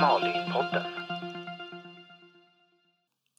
Malinpodden. 0.00 0.92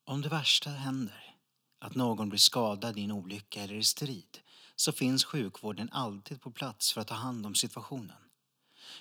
Om 0.06 0.22
det 0.22 0.30
värsta 0.30 0.70
händer, 0.70 1.36
att 1.80 1.96
någon 1.96 2.30
blir 2.30 2.40
skadad 2.40 2.98
i 2.98 3.04
en 3.04 3.12
olycka 3.12 3.62
eller 3.62 3.76
i 3.76 3.84
strid, 3.84 4.40
så 4.76 4.92
finns 4.92 5.26
sjukvården 5.26 5.90
alltid 5.92 6.42
på 6.42 6.52
plats 6.52 6.94
för 6.94 7.02
att 7.02 7.08
ta 7.08 7.16
hand 7.16 7.46
om 7.46 7.56
situationen. 7.56 8.18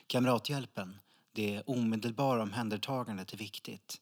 Kamrathjälpen, 0.06 0.98
det 1.32 1.62
omedelbara 1.66 2.42
omhändertagandet 2.42 3.32
är 3.32 3.36
viktigt. 3.36 4.00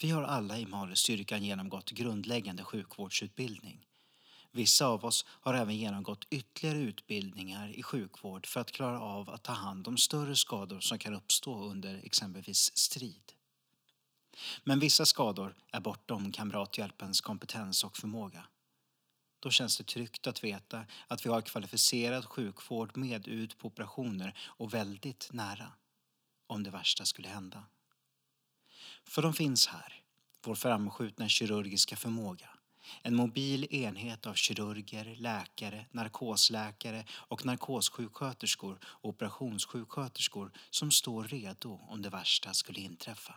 Vi 0.00 0.10
har 0.10 0.22
alla 0.22 0.58
i 0.58 0.66
Malistyrkan 0.66 1.44
genomgått 1.44 1.90
grundläggande 1.90 2.64
sjukvårdsutbildning. 2.64 3.86
Vissa 4.56 4.86
av 4.86 5.04
oss 5.04 5.24
har 5.28 5.54
även 5.54 5.76
genomgått 5.76 6.26
ytterligare 6.30 6.78
utbildningar 6.78 7.68
i 7.68 7.82
sjukvård 7.82 8.46
för 8.46 8.60
att 8.60 8.72
klara 8.72 9.00
av 9.00 9.30
att 9.30 9.42
ta 9.42 9.52
hand 9.52 9.88
om 9.88 9.96
större 9.96 10.36
skador 10.36 10.80
som 10.80 10.98
kan 10.98 11.14
uppstå 11.14 11.64
under 11.64 12.00
exempelvis 12.04 12.78
strid. 12.78 13.32
Men 14.64 14.80
vissa 14.80 15.06
skador 15.06 15.56
är 15.72 15.80
bortom 15.80 16.32
kamrathjälpens 16.32 17.20
kompetens 17.20 17.84
och 17.84 17.96
förmåga. 17.96 18.44
Då 19.40 19.50
känns 19.50 19.78
det 19.78 19.84
tryggt 19.84 20.26
att 20.26 20.44
veta 20.44 20.86
att 21.08 21.26
vi 21.26 21.30
har 21.30 21.40
kvalificerad 21.40 22.24
sjukvård 22.24 22.96
med 22.96 23.28
ut 23.28 23.58
på 23.58 23.68
operationer 23.68 24.38
och 24.38 24.74
väldigt 24.74 25.28
nära 25.32 25.72
om 26.46 26.62
det 26.62 26.70
värsta 26.70 27.04
skulle 27.04 27.28
hända. 27.28 27.64
För 29.04 29.22
de 29.22 29.34
finns 29.34 29.66
här, 29.66 30.02
vår 30.44 30.54
framskjutna 30.54 31.28
kirurgiska 31.28 31.96
förmåga. 31.96 32.55
En 33.02 33.14
mobil 33.14 33.66
enhet 33.70 34.26
av 34.26 34.34
kirurger, 34.34 35.16
läkare, 35.18 35.86
narkosläkare 35.90 37.04
och 37.10 37.46
narkossjuksköterskor 37.46 38.78
och 38.84 39.08
operationssjuksköterskor 39.08 40.52
som 40.70 40.90
står 40.90 41.24
redo 41.24 41.80
om 41.88 42.02
det 42.02 42.10
värsta 42.10 42.54
skulle 42.54 42.80
inträffa. 42.80 43.34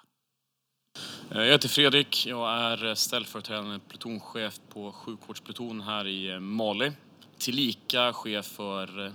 Eh, 1.32 1.42
jag 1.42 1.52
heter 1.52 1.70
Fredrik. 1.70 2.26
Jag 2.26 2.52
är 2.52 2.96
ställföreträdande 2.96 3.80
plutonchef 3.88 4.60
på 4.70 4.92
sjukvårdspluton 4.92 5.82
här 5.82 6.08
i 6.08 6.32
eh, 6.32 6.40
Mali. 6.40 6.92
Tillika 7.38 8.14
chef 8.14 8.46
för 8.46 9.14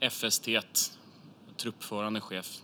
eh, 0.00 0.10
FST, 0.10 0.48
truppförande 1.56 2.20
chef. 2.20 2.58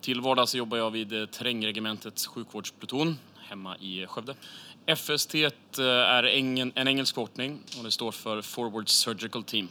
Till 0.00 0.20
vardags 0.20 0.54
jobbar 0.54 0.78
jag 0.78 0.90
vid 0.90 1.32
Terrängregementets 1.32 2.26
sjukvårdspluton 2.26 3.18
hemma 3.36 3.76
i 3.76 4.06
Skövde. 4.06 4.34
FST 4.96 5.34
eh, 5.34 5.84
är 5.84 6.22
en 6.22 6.88
engelsk 6.88 7.14
förkortning 7.14 7.60
och 7.78 7.84
det 7.84 7.90
står 7.90 8.12
för 8.12 8.42
Forward 8.42 8.88
Surgical 8.88 9.44
Team. 9.44 9.68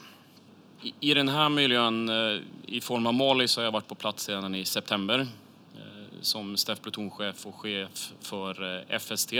I 0.99 1.13
den 1.13 1.29
här 1.29 1.49
miljön 1.49 2.09
eh, 2.09 2.41
i 2.65 2.81
form 2.81 3.07
av 3.07 3.13
Mali 3.13 3.47
så 3.47 3.59
har 3.59 3.65
jag 3.65 3.71
varit 3.71 3.87
på 3.87 3.95
plats 3.95 4.23
sedan 4.23 4.55
i 4.55 4.65
september 4.65 5.19
eh, 5.19 6.21
som 6.21 6.57
Steff 6.57 6.81
plutonchef 6.81 7.45
och 7.45 7.55
chef 7.55 8.11
för 8.21 8.85
FST. 8.99 9.33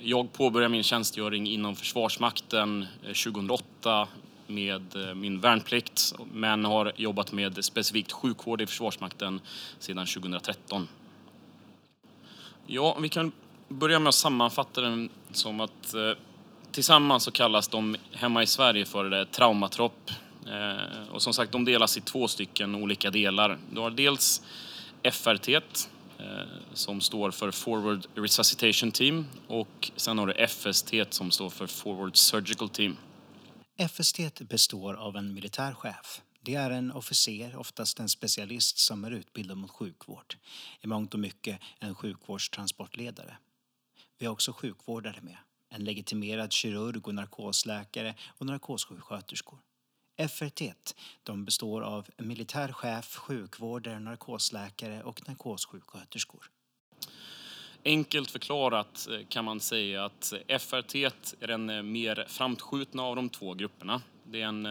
Jag 0.00 0.32
påbörjade 0.32 0.72
min 0.72 0.82
tjänstgöring 0.82 1.46
inom 1.46 1.76
Försvarsmakten 1.76 2.86
2008 3.02 4.08
med 4.46 4.82
min 5.16 5.40
värnplikt 5.40 6.14
men 6.32 6.64
har 6.64 6.92
jobbat 6.96 7.32
med 7.32 7.64
specifikt 7.64 8.12
sjukvård 8.12 8.60
i 8.60 8.66
Försvarsmakten 8.66 9.40
sedan 9.78 10.06
2013. 10.06 10.88
Ja, 12.66 12.98
vi 13.00 13.08
kan 13.08 13.32
börja 13.72 13.98
med 13.98 14.08
att 14.08 14.14
sammanfatta 14.14 14.80
den 14.80 15.10
som 15.32 15.60
att 15.60 15.94
eh, 15.94 16.12
tillsammans 16.72 17.24
så 17.24 17.30
kallas 17.30 17.68
de 17.68 17.96
hemma 18.12 18.42
i 18.42 18.46
Sverige 18.46 18.84
för 18.84 19.24
traumatropp. 19.24 20.10
Eh, 20.46 21.08
och 21.12 21.22
som 21.22 21.34
sagt, 21.34 21.52
de 21.52 21.64
delas 21.64 21.96
i 21.96 22.00
två 22.00 22.28
stycken 22.28 22.74
olika 22.74 23.10
delar. 23.10 23.58
Du 23.70 23.80
har 23.80 23.90
dels 23.90 24.42
FRT 25.12 25.48
eh, 25.48 25.60
som 26.72 27.00
står 27.00 27.30
för 27.30 27.50
Forward 27.50 28.06
Resuscitation 28.14 28.90
Team 28.90 29.26
och 29.46 29.90
sen 29.96 30.18
har 30.18 30.26
du 30.26 30.46
FST 30.46 30.94
som 31.10 31.30
står 31.30 31.50
för 31.50 31.66
Forward 31.66 32.16
Surgical 32.16 32.68
Team. 32.68 32.96
FST 33.88 34.40
består 34.40 34.94
av 34.94 35.16
en 35.16 35.34
militärchef. 35.34 36.20
Det 36.44 36.54
är 36.54 36.70
en 36.70 36.92
officer, 36.92 37.56
oftast 37.56 38.00
en 38.00 38.08
specialist 38.08 38.78
som 38.78 39.04
är 39.04 39.10
utbildad 39.10 39.56
mot 39.56 39.70
sjukvård. 39.70 40.34
I 40.80 40.86
mångt 40.86 41.14
och 41.14 41.20
mycket 41.20 41.60
en 41.78 41.94
sjukvårdstransportledare. 41.94 43.36
Vi 44.22 44.26
har 44.26 44.32
också 44.32 44.52
sjukvårdare 44.52 45.20
med. 45.20 45.36
En 45.68 45.84
legitimerad 45.84 46.52
kirurg 46.52 47.06
och 47.06 47.14
narkosläkare 47.14 48.14
och 48.38 48.46
narkossjuksköterskor. 48.46 49.58
FRT 50.28 50.62
de 51.22 51.44
består 51.44 51.82
av 51.82 52.08
militär 52.16 52.72
chef, 52.72 53.16
sjukvårdare, 53.16 53.98
narkosläkare 53.98 55.02
och 55.02 55.28
narkossjuksköterskor. 55.28 56.50
Enkelt 57.84 58.30
förklarat 58.30 59.08
eh, 59.10 59.26
kan 59.28 59.44
man 59.44 59.60
säga 59.60 60.04
att 60.04 60.32
eh, 60.48 60.58
FRT 60.58 60.94
är 61.40 61.46
den 61.46 61.70
eh, 61.70 61.82
mer 61.82 62.24
framskjutna 62.28 63.02
av 63.02 63.16
de 63.16 63.28
två 63.28 63.54
grupperna. 63.54 64.02
Det 64.24 64.42
är 64.42 64.46
en 64.46 64.68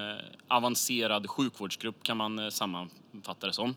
avancerad 0.47 1.29
sjukvårdsgrupp 1.29 2.03
kan 2.03 2.17
man 2.17 2.51
sammanfatta 2.51 3.47
det 3.47 3.53
som. 3.53 3.75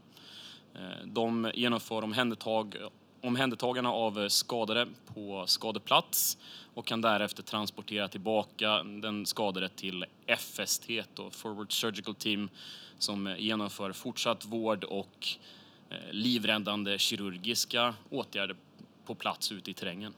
De 1.05 1.51
genomför 1.55 2.05
omhändertag, 2.05 2.77
omhändertagande 3.25 3.91
av 3.91 4.23
eh, 4.23 4.29
skadade 4.29 4.87
på 5.15 5.45
skadeplats 5.47 6.39
och 6.75 6.87
kan 6.87 7.01
därefter 7.01 7.43
transportera 7.43 8.09
tillbaka 8.09 8.83
den 8.83 9.27
skadade 9.27 9.69
till 9.69 10.05
FST, 10.27 10.89
då, 11.15 11.31
Forward 11.31 11.73
Surgical 11.73 12.15
Team, 12.15 12.49
som 12.99 13.27
eh, 13.27 13.39
genomför 13.39 13.93
fortsatt 13.93 14.45
vård 14.45 14.85
och 14.85 15.29
eh, 15.91 15.97
livräddande 16.11 16.99
kirurgiska 16.99 17.95
åtgärder 18.11 18.57
på 19.07 19.15
plats 19.15 19.53
ute 19.53 19.71
i 19.71 19.75
terrängen. 19.75 20.15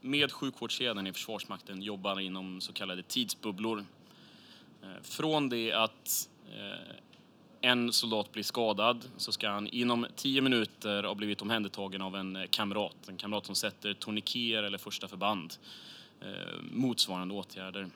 Med 0.00 0.32
sjukvårdskedjan 0.32 1.06
i 1.06 1.12
Försvarsmakten 1.12 1.82
jobbar 1.82 2.20
inom 2.20 2.60
så 2.60 2.72
kallade 2.72 3.02
tidsbubblor. 3.02 3.84
Från 5.02 5.48
det 5.48 5.72
att 5.72 6.28
en 7.60 7.92
soldat 7.92 8.32
blir 8.32 8.42
skadad 8.42 9.04
så 9.16 9.32
ska 9.32 9.48
han 9.48 9.66
inom 9.66 10.06
tio 10.16 10.40
minuter 10.40 11.02
ha 11.02 11.14
blivit 11.14 11.42
omhändertagen 11.42 12.02
av 12.02 12.16
en 12.16 12.36
eh, 12.36 12.46
kamrat. 12.50 13.08
En 13.08 13.16
kamrat 13.16 13.46
som 13.46 13.54
sätter 13.54 13.94
tourniqueter 13.94 14.62
eller 14.62 14.78
första 14.78 15.08
förband. 15.08 15.54
Eh, 16.20 16.62
motsvarande 16.70 17.34
åtgärder. 17.34 17.90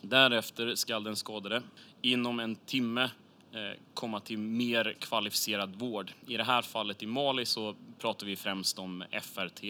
Därefter 0.00 0.74
ska 0.74 1.00
den 1.00 1.16
skadade 1.16 1.62
inom 2.02 2.40
en 2.40 2.56
timme 2.56 3.10
eh, 3.52 3.78
komma 3.94 4.20
till 4.20 4.38
mer 4.38 4.96
kvalificerad 4.98 5.76
vård. 5.76 6.12
I 6.26 6.36
det 6.36 6.44
här 6.44 6.62
fallet 6.62 7.02
i 7.02 7.06
Mali 7.06 7.46
så 7.46 7.74
pratar 7.98 8.26
vi 8.26 8.36
främst 8.36 8.78
om 8.78 9.04
FRT. 9.22 9.62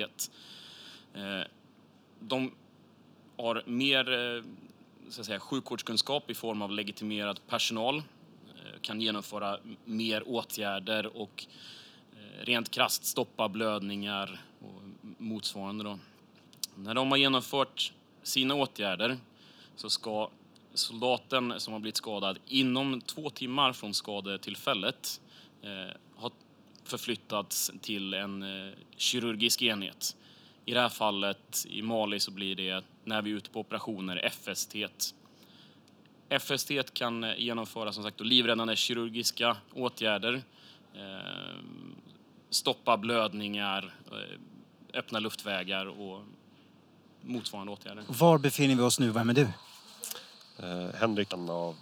De 2.20 2.52
har 3.36 3.62
mer 3.66 4.04
så 5.08 5.20
att 5.20 5.26
säga, 5.26 5.40
sjukvårdskunskap 5.40 6.30
i 6.30 6.34
form 6.34 6.62
av 6.62 6.70
legitimerad 6.70 7.40
personal 7.46 8.02
kan 8.82 9.00
genomföra 9.00 9.58
mer 9.84 10.28
åtgärder 10.28 11.16
och 11.16 11.46
eh, 12.12 12.44
rent 12.44 12.70
krasst 12.70 13.04
stoppa 13.04 13.48
blödningar 13.48 14.40
och 14.60 14.82
motsvarande. 15.18 15.84
Då. 15.84 15.98
När 16.74 16.94
de 16.94 17.10
har 17.10 17.18
genomfört 17.18 17.92
sina 18.22 18.54
åtgärder 18.54 19.18
så 19.76 19.90
ska 19.90 20.30
soldaten 20.74 21.54
som 21.60 21.72
har 21.72 21.80
blivit 21.80 21.96
skadad 21.96 22.38
inom 22.46 23.00
två 23.00 23.30
timmar 23.30 23.72
från 23.72 23.94
skadetillfället 23.94 25.20
eh, 25.62 25.96
ha 26.16 26.30
förflyttats 26.84 27.72
till 27.80 28.14
en 28.14 28.42
eh, 28.42 28.72
kirurgisk 28.96 29.62
enhet. 29.62 30.16
I 30.64 30.74
det 30.74 30.80
här 30.80 30.88
fallet 30.88 31.66
i 31.68 31.82
Mali 31.82 32.20
så 32.20 32.30
blir 32.30 32.54
det 32.54 32.84
när 33.04 33.22
vi 33.22 33.30
är 33.30 33.34
ute 33.34 33.50
på 33.50 33.60
operationer 33.60 34.30
FST 34.30 34.74
FST 36.40 36.70
kan 36.92 37.34
genomföra 37.36 37.92
som 37.92 38.02
sagt 38.02 38.20
livräddande 38.20 38.76
kirurgiska 38.76 39.56
åtgärder, 39.74 40.42
stoppa 42.50 42.96
blödningar, 42.96 43.94
öppna 44.94 45.18
luftvägar 45.18 45.86
och 45.86 46.22
motsvarande 47.20 47.72
åtgärder. 47.72 48.04
Var 48.08 48.38
befinner 48.38 48.74
vi 48.74 48.82
oss 48.82 49.00
nu? 49.00 49.10
Vem 49.10 49.30
är 49.30 49.34
du? 49.34 49.48
Henrik, 50.94 51.32
en 51.32 51.48
av 51.48 51.74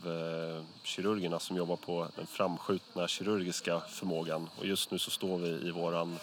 kirurgerna 0.85 1.38
som 1.38 1.56
jobbar 1.56 1.76
på 1.76 2.08
den 2.17 2.26
framskjutna 2.26 3.08
kirurgiska 3.08 3.81
förmågan. 3.81 4.49
Och 4.58 4.67
just 4.67 4.91
nu 4.91 4.99
så 4.99 5.11
står 5.11 5.38
vi 5.38 5.49
i 5.49 5.70
våran 5.70 6.19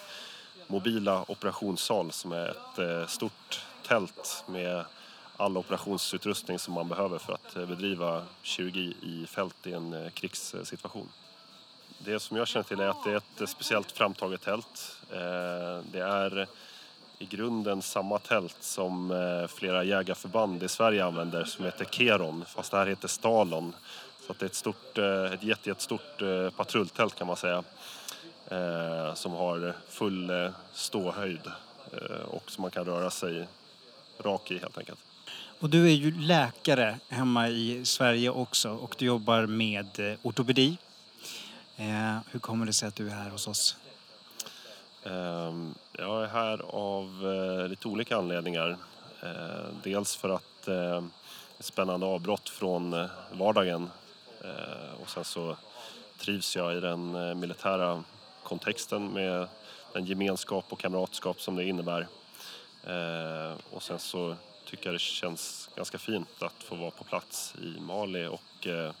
mobila 0.66 1.24
operationssal 1.28 2.12
som 2.12 2.32
är 2.32 2.48
ett 2.48 3.10
stort 3.10 3.60
tält 3.86 4.44
med 4.48 4.84
all 5.38 5.56
operationsutrustning 5.56 6.58
som 6.58 6.74
man 6.74 6.88
behöver 6.88 7.18
för 7.18 7.32
att 7.32 7.56
eh, 7.56 7.66
bedriva 7.66 8.22
kirurgi 8.42 8.94
i 9.02 9.26
fält 9.26 9.66
i 9.66 9.72
en 9.72 9.92
eh, 9.92 10.10
krigssituation. 10.10 11.08
Det 11.98 12.20
som 12.20 12.36
jag 12.36 12.48
känner 12.48 12.64
till 12.64 12.80
är 12.80 12.88
att 12.88 13.04
det 13.04 13.12
är 13.12 13.16
ett 13.16 13.40
eh, 13.40 13.46
speciellt 13.46 13.92
framtaget 13.92 14.40
tält. 14.40 14.96
Det 15.92 16.00
är 16.00 16.46
i 17.18 17.26
grunden 17.26 17.82
samma 17.82 18.18
tält 18.18 18.56
som 18.60 19.12
flera 19.48 19.84
jägarförband 19.84 20.62
i 20.62 20.68
Sverige 20.68 21.04
använder 21.04 21.44
som 21.44 21.64
heter 21.64 21.84
Keron, 21.84 22.44
fast 22.44 22.70
det 22.70 22.76
här 22.76 22.86
heter 22.86 23.08
Stalon. 23.08 23.74
Så 24.26 24.32
att 24.32 24.38
det 24.38 24.44
är 24.44 24.48
ett, 24.48 24.54
stort, 24.54 24.98
ett 24.98 25.42
jätte, 25.42 25.68
jättestort 25.68 26.22
patrulltält 26.56 27.14
kan 27.14 27.26
man 27.26 27.36
säga. 27.36 27.64
Som 29.14 29.32
har 29.32 29.74
full 29.88 30.52
ståhöjd 30.72 31.50
och 32.24 32.50
som 32.50 32.62
man 32.62 32.70
kan 32.70 32.84
röra 32.84 33.10
sig 33.10 33.48
rak 34.18 34.50
i 34.50 34.58
helt 34.58 34.78
enkelt. 34.78 35.00
Och 35.60 35.70
du 35.70 35.86
är 35.86 35.94
ju 35.94 36.20
läkare 36.20 36.98
hemma 37.08 37.48
i 37.48 37.84
Sverige 37.84 38.30
också 38.30 38.70
och 38.70 38.94
du 38.98 39.04
jobbar 39.04 39.46
med 39.46 40.00
eh, 40.00 40.18
ortopedi. 40.22 40.78
Eh, 41.76 42.18
hur 42.30 42.40
kommer 42.40 42.66
det 42.66 42.72
sig 42.72 42.88
att 42.88 42.94
du 42.94 43.06
är 43.06 43.14
här 43.14 43.30
hos 43.30 43.48
oss? 43.48 43.76
Ehm, 45.04 45.74
jag 45.92 46.24
är 46.24 46.28
här 46.28 46.62
av 46.74 47.34
eh, 47.62 47.68
lite 47.68 47.88
olika 47.88 48.16
anledningar. 48.16 48.76
Eh, 49.22 49.66
dels 49.82 50.16
för 50.16 50.28
att 50.28 50.68
eh, 50.68 51.04
ett 51.58 51.64
spännande 51.64 52.06
avbrott 52.06 52.48
från 52.48 53.08
vardagen 53.32 53.90
och 55.00 55.10
sen 55.10 55.24
så 55.24 55.56
trivs 56.18 56.56
jag 56.56 56.76
i 56.76 56.80
den 56.80 57.38
militära 57.40 58.04
kontexten 58.42 59.08
med 59.08 59.48
den 59.92 60.06
gemenskap 60.06 60.64
och 60.68 60.80
kamratskap 60.80 61.40
som 61.40 61.56
det 61.56 61.64
innebär. 61.64 62.06
Och 63.70 63.82
sen 63.82 63.98
så 63.98 64.36
tycker 64.70 64.86
jag 64.86 64.94
det 64.94 64.98
känns 64.98 65.70
ganska 65.76 65.98
fint 65.98 66.42
att 66.42 66.62
få 66.62 66.74
vara 66.74 66.90
på 66.90 67.04
plats 67.04 67.54
i 67.62 67.80
Mali 67.80 68.26
och 68.26 68.66
eh, 68.66 68.92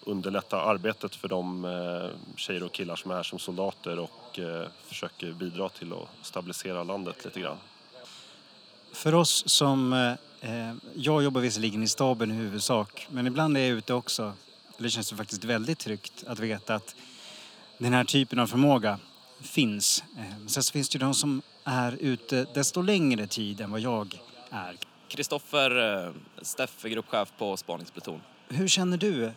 underlätta 0.00 0.60
arbetet 0.60 1.14
för 1.14 1.28
de 1.28 1.64
eh, 1.64 2.36
tjejer 2.36 2.62
och 2.62 2.72
killar 2.72 2.96
som 2.96 3.10
är 3.10 3.14
här 3.14 3.22
som 3.22 3.38
soldater 3.38 3.98
och 3.98 4.38
eh, 4.38 4.68
försöker 4.86 5.32
bidra 5.32 5.68
till 5.68 5.92
att 5.92 6.08
stabilisera 6.26 6.84
landet 6.84 7.24
lite 7.24 7.40
grann. 7.40 7.58
För 8.92 9.14
oss 9.14 9.48
som... 9.48 9.92
eh, 9.92 10.12
eh 10.40 10.74
jag 10.94 11.22
jobbar 11.22 11.40
visserligen 11.40 11.82
i 11.82 11.88
staben 11.88 12.30
i 12.30 12.34
huvudsak, 12.34 13.06
men 13.10 13.26
ibland 13.26 13.56
är 13.56 13.60
jag 13.60 13.70
ute 13.70 13.94
också. 13.94 14.32
Det 14.78 14.90
känns 14.90 15.12
faktiskt 15.12 15.44
väldigt 15.44 15.78
tryggt 15.78 16.24
att 16.26 16.38
veta 16.38 16.74
att 16.74 16.94
den 17.78 17.92
här 17.92 18.04
typen 18.04 18.38
av 18.38 18.46
förmåga 18.46 18.98
finns. 19.40 20.04
Eh, 20.18 20.46
sen 20.46 20.62
så 20.62 20.72
finns 20.72 20.88
det 20.88 20.96
ju 20.96 21.00
de 21.00 21.14
som 21.14 21.42
är 21.64 21.92
ute 21.92 22.46
desto 22.54 22.82
längre 22.82 23.26
tid 23.26 23.60
än 23.60 23.70
vad 23.70 23.80
jag 23.80 24.20
är. 24.50 24.76
Kristoffer 25.08 26.04
eh, 26.06 26.12
Steffe, 26.42 26.88
gruppchef 26.88 27.32
på 27.38 27.56
spaningspluton. 27.56 28.20
Hur 28.48 28.68
känner 28.68 28.96
du 28.96 29.32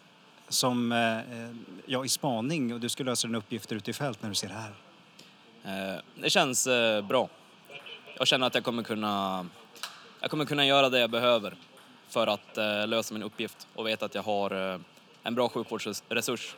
som 0.49 0.91
eh, 0.91 1.17
eh, 1.17 1.51
ja, 1.85 2.05
i 2.05 2.09
spaning 2.09 2.73
och 2.73 2.79
du 2.79 2.89
ska 2.89 3.03
lösa 3.03 3.27
dina 3.27 3.37
uppgifter 3.37 3.75
ute 3.75 3.91
i 3.91 3.93
fält 3.93 4.21
när 4.21 4.29
du 4.29 4.35
ser 4.35 4.47
det 4.47 4.53
här? 4.53 4.73
Eh, 5.95 6.01
Det 6.21 6.29
känns 6.29 6.67
bra. 7.09 7.29
Jag 8.17 8.27
känner 8.27 8.47
att 8.47 8.55
jag 8.55 8.63
kommer 8.63 8.83
kunna, 8.83 9.45
jag 10.19 10.31
kommer 10.31 10.45
kunna 10.45 10.65
göra 10.65 10.89
det 10.89 10.99
jag 10.99 11.09
behöver 11.09 11.55
för 12.09 12.27
att 12.27 12.57
lösa 12.89 13.13
min 13.13 13.23
uppgift 13.23 13.67
och 13.75 13.87
veta 13.87 14.05
att 14.05 14.15
jag 14.15 14.23
har 14.23 14.79
en 15.23 15.35
bra 15.35 15.49
sjukvårdsresurs 15.49 16.55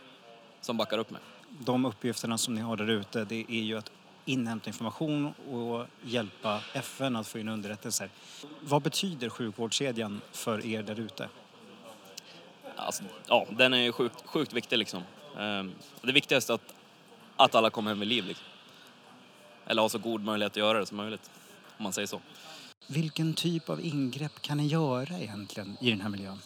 som 0.62 0.78
backar 0.78 0.98
upp 0.98 1.12
mig. 1.12 1.22
De 1.50 1.86
uppgifterna 1.86 2.38
som 2.38 2.56
ni 2.56 2.62
har 2.62 2.78
där 2.78 2.90
ute 2.90 3.25
det 3.25 3.46
är 3.50 3.62
ju 3.62 3.78
att 3.78 3.92
inhämta 4.25 4.69
information 4.69 5.33
och 5.33 5.86
hjälpa 6.04 6.62
FN 6.74 7.16
att 7.16 7.27
få 7.27 7.39
in 7.39 7.48
underrättelser. 7.48 8.10
Vad 8.62 8.81
betyder 8.81 9.30
sjukvårdskedjan 9.30 10.22
för 10.31 10.66
er 10.66 10.83
där 10.83 11.00
ute? 11.00 11.30
Alltså, 12.75 13.04
ja, 13.27 13.45
den 13.51 13.74
är 13.74 13.77
ju 13.77 13.92
sjukt, 13.92 14.24
sjukt 14.25 14.54
viktig 14.54 14.77
liksom. 14.77 15.04
Eh, 15.38 15.63
Det 16.01 16.12
viktigaste 16.12 16.54
är 16.54 16.56
att, 16.56 16.74
att 17.36 17.56
alla 17.56 17.69
kommer 17.69 17.92
hem 17.92 18.00
med 18.00 18.07
liv 18.07 18.25
liksom. 18.25 18.45
Eller 19.66 19.81
har 19.81 19.89
så 19.89 19.98
god 20.00 20.22
möjlighet 20.24 20.51
att 20.54 20.57
göra 20.57 20.80
det 20.80 20.86
som 20.86 20.98
möjligt, 20.98 21.31
om 21.78 21.83
man 21.83 21.94
säger 21.94 22.07
så. 22.07 22.21
Vilken 22.88 23.33
typ 23.33 23.69
av 23.69 23.81
ingrepp 23.86 24.42
kan 24.42 24.57
ni 24.57 24.68
göra 24.68 25.19
egentligen 25.19 25.78
i 25.81 25.89
den 25.89 26.01
här 26.01 26.10
miljön? 26.10 26.39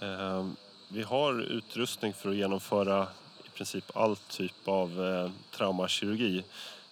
Eh, 0.00 0.46
Vi 0.88 1.02
har 1.02 1.40
utrustning 1.42 2.12
för 2.12 2.28
att 2.30 2.36
genomföra 2.36 3.08
princip 3.56 3.96
all 3.96 4.16
typ 4.16 4.68
av 4.68 5.04
eh, 5.06 5.30
traumakirurgi. 5.56 6.44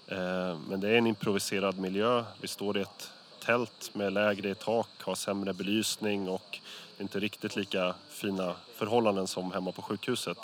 Eh, 0.06 0.58
Men 0.68 0.80
det 0.80 0.88
är 0.88 0.94
en 0.98 1.06
improviserad 1.06 1.78
miljö. 1.78 2.24
Vi 2.40 2.48
står 2.48 2.78
i 2.78 2.80
ett 2.82 3.10
tält 3.44 3.90
med 3.94 4.12
lägre 4.12 4.48
i 4.50 4.54
tak, 4.54 4.88
har 5.02 5.14
sämre 5.14 5.52
belysning 5.52 6.28
och 6.28 6.58
det 6.96 7.00
är 7.00 7.02
inte 7.02 7.20
riktigt 7.20 7.56
lika 7.56 7.94
fina 8.08 8.54
förhållanden 8.74 9.26
som 9.26 9.52
hemma 9.52 9.72
på 9.72 9.82
sjukhuset. 9.82 10.38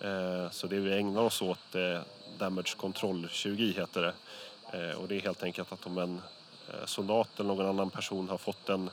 Eh, 0.00 0.50
Så 0.50 0.66
det 0.66 0.80
vi 0.80 0.92
ägnar 0.98 1.22
oss 1.22 1.42
åt 1.42 1.74
är 1.74 2.02
damage 2.38 2.76
control-kirurgi 2.76 3.72
heter 3.72 4.02
det. 4.02 4.14
Eh, 4.90 4.96
Och 4.96 5.08
det 5.08 5.16
är 5.16 5.20
helt 5.20 5.42
enkelt 5.42 5.72
att 5.72 5.86
om 5.86 5.98
en 5.98 6.22
eh, 6.68 6.86
soldat 6.86 7.28
eller 7.40 7.48
någon 7.48 7.66
annan 7.66 7.90
person 7.90 8.28
har 8.28 8.38
fått 8.38 8.68
en 8.68 8.90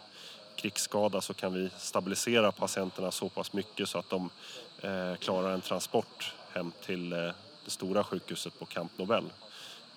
krigsskada 0.56 1.21
så 1.21 1.33
kan 1.33 1.53
vi 1.53 1.69
stabilisera 1.77 2.51
patienterna 2.51 3.11
så 3.11 3.29
pass 3.29 3.53
mycket 3.53 3.89
så 3.89 3.97
att 4.00 4.09
de 4.09 4.29
eh, 4.81 5.15
klarar 5.15 5.53
en 5.53 5.61
transport 5.61 6.33
hem 6.59 6.71
till 6.85 7.13
eh, 7.13 7.19
det 7.65 7.71
stora 7.71 8.03
sjukhuset 8.03 8.59
på 8.59 8.65
Camp 8.65 8.97
Nobel. 8.97 9.25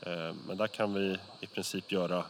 Eh, 0.00 0.35
men 0.47 0.56
där 0.56 0.67
kan 0.67 0.94
vi 0.94 1.17
i 1.41 1.47
princip 1.47 1.93
göra 1.93 2.25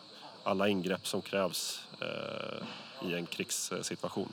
alla 0.44 0.68
ingrepp 0.68 1.06
som 1.06 1.22
krävs 1.22 1.82
eh, 2.00 3.08
i 3.08 3.14
en 3.14 3.26
krigssituation. 3.26 4.32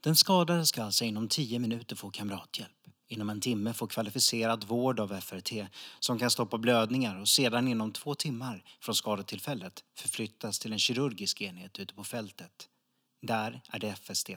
Den 0.00 0.16
skadade 0.16 0.66
ska 0.66 0.82
alltså 0.82 1.04
inom 1.04 1.28
10 1.28 1.58
minuter 1.58 1.96
få 1.96 2.10
kamrathjälp. 2.10 2.72
Inom 3.10 3.30
en 3.30 3.40
timme 3.40 3.72
få 3.72 3.86
kvalificerad 3.86 4.64
vård 4.64 5.00
av 5.00 5.20
FRT 5.20 5.52
som 6.00 6.18
kan 6.18 6.30
stoppa 6.30 6.58
blödningar 6.58 7.20
och 7.20 7.28
sedan 7.28 7.68
inom 7.68 7.92
två 7.92 8.14
timmar 8.14 8.64
från 8.80 8.94
skadetillfället 8.94 9.84
förflyttas 9.94 10.58
till 10.58 10.72
en 10.72 10.78
kirurgisk 10.78 11.40
enhet 11.40 11.78
ute 11.78 11.94
på 11.94 12.04
fältet. 12.04 12.68
Där 13.22 13.60
är 13.70 13.78
det 13.78 13.94
FST, 13.96 14.30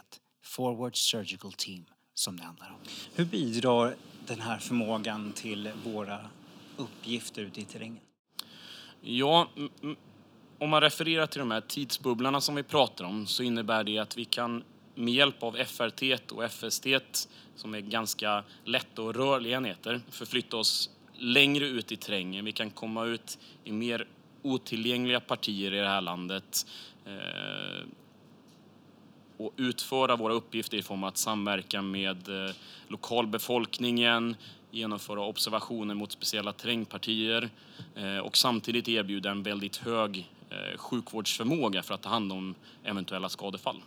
Forward 0.43 0.95
Surgical 0.95 1.53
Team, 1.53 1.85
som 2.13 2.37
det 2.37 2.43
handlar 2.43 2.69
om. 2.69 2.79
Hur 3.15 3.25
bidrar 3.25 3.95
den 4.31 4.41
här 4.41 4.57
förmågan 4.57 5.31
till 5.31 5.69
våra 5.83 6.19
uppgifter 6.77 7.41
ute 7.41 7.61
i 7.61 7.63
terrängen? 7.63 7.99
Ja, 9.01 9.49
om 10.59 10.69
man 10.69 10.81
refererar 10.81 11.27
till 11.27 11.39
de 11.39 11.51
här 11.51 11.61
tidsbubblorna 11.61 12.41
som 12.41 12.55
vi 12.55 12.63
pratar 12.63 13.05
om 13.05 13.27
så 13.27 13.43
innebär 13.43 13.83
det 13.83 13.97
att 13.97 14.17
vi 14.17 14.25
kan 14.25 14.63
med 14.95 15.13
hjälp 15.13 15.43
av 15.43 15.55
FRT 15.65 16.31
och 16.31 16.51
FST, 16.51 16.87
som 17.55 17.73
är 17.73 17.79
ganska 17.79 18.43
lätta 18.63 19.01
och 19.01 19.15
rörliga 19.15 19.57
enheter, 19.57 20.01
förflytta 20.09 20.57
oss 20.57 20.89
längre 21.13 21.65
ut 21.65 21.91
i 21.91 21.97
terrängen. 21.97 22.45
Vi 22.45 22.51
kan 22.51 22.69
komma 22.69 23.05
ut 23.05 23.39
i 23.63 23.71
mer 23.71 24.07
otillgängliga 24.41 25.19
partier 25.19 25.73
i 25.73 25.77
det 25.79 25.87
här 25.87 26.01
landet 26.01 26.67
eh, 27.05 27.87
och 29.45 29.53
utföra 29.57 30.15
våra 30.15 30.33
uppgifter 30.33 30.77
i 30.77 30.81
form 30.81 31.03
av 31.03 31.07
att 31.07 31.17
samverka 31.17 31.81
med 31.81 32.29
eh, 32.29 32.53
lokalbefolkningen, 32.87 34.35
genomföra 34.71 35.21
observationer 35.21 35.95
mot 35.95 36.11
speciella 36.11 36.53
terrängpartier 36.53 37.49
eh, 37.95 38.17
och 38.17 38.37
samtidigt 38.37 38.87
erbjuda 38.87 39.31
en 39.31 39.43
väldigt 39.43 39.77
hög 39.77 40.29
eh, 40.49 40.77
sjukvårdsförmåga 40.77 41.83
för 41.83 41.93
att 41.93 42.01
ta 42.01 42.09
hand 42.09 42.31
om 42.31 42.55
eventuella 42.83 43.29
skadefall. 43.29 43.81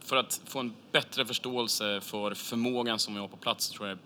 För 0.00 0.16
att 0.16 0.40
få 0.46 0.58
en 0.58 0.74
bättre 0.92 1.26
förståelse 1.26 2.00
för 2.00 2.34
förmågan 2.34 2.98
som 2.98 3.14
vi 3.14 3.20
har 3.20 3.28
på 3.28 3.36
plats 3.36 3.70
tror 3.70 3.88
jag, 3.88 3.98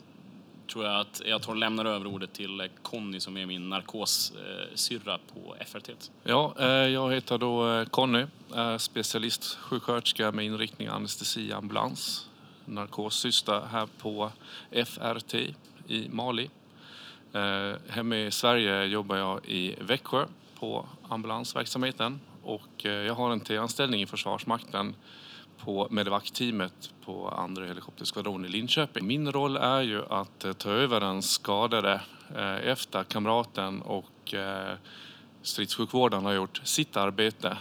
tror 0.72 0.84
jag 0.84 1.00
att 1.00 1.22
jag 1.24 1.42
tar 1.42 1.52
och 1.52 1.58
lämnar 1.58 1.84
över 1.84 2.06
ordet 2.06 2.32
till 2.32 2.60
eh, 2.60 2.66
Conny 2.82 3.20
som 3.20 3.36
är 3.36 3.46
min 3.46 3.68
narkossyrra 3.68 5.18
på 5.34 5.56
FRT. 5.66 5.90
Ja, 6.22 6.54
eh, 6.58 6.66
jag 6.66 7.12
heter 7.12 7.38
då 7.38 7.68
eh, 7.68 7.84
Conny, 7.84 8.26
är 8.54 8.78
specialistsjuksköterska 8.78 10.32
med 10.32 10.44
inriktning 10.44 10.88
anestesi 10.88 11.52
ambulans, 11.52 12.28
narkossyster 12.64 13.60
här 13.70 13.88
på 13.98 14.30
FRT 14.86 15.34
i 15.88 16.08
Mali. 16.10 16.50
Hemma 17.88 18.16
i 18.16 18.30
Sverige 18.30 18.84
jobbar 18.84 19.16
jag 19.16 19.46
i 19.46 19.74
Växjö 19.80 20.26
på 20.58 20.88
ambulansverksamheten 21.08 22.20
och 22.42 22.84
jag 22.84 23.14
har 23.14 23.30
en 23.30 23.40
T-anställning 23.40 24.02
i 24.02 24.06
Försvarsmakten 24.06 24.94
på 25.64 25.88
Medevac-teamet 25.90 26.90
på 27.04 27.28
andra 27.28 27.66
helikopterskvadron 27.66 28.44
i 28.44 28.48
Linköping. 28.48 29.06
Min 29.06 29.32
roll 29.32 29.56
är 29.56 29.80
ju 29.80 30.02
att 30.10 30.44
eh, 30.44 30.52
ta 30.52 30.70
över 30.70 31.00
den 31.00 31.22
skadade 31.22 32.00
eh, 32.36 32.68
efter 32.68 33.04
kamraten 33.04 33.82
och 33.82 34.34
eh, 34.34 34.74
stridssjukvården 35.42 36.24
har 36.24 36.32
gjort 36.32 36.60
sitt 36.64 36.96
arbete. 36.96 37.56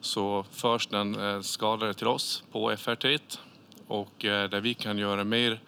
Så 0.00 0.44
förs 0.52 0.86
den 0.86 1.42
skadade 1.42 1.94
till 1.94 2.06
oss 2.06 2.44
på 2.52 2.76
FRT 2.76 3.38
och 3.86 4.12
där 4.18 4.60
vi 4.60 4.74
kan 4.74 4.98
göra 4.98 5.24
mer 5.24 5.60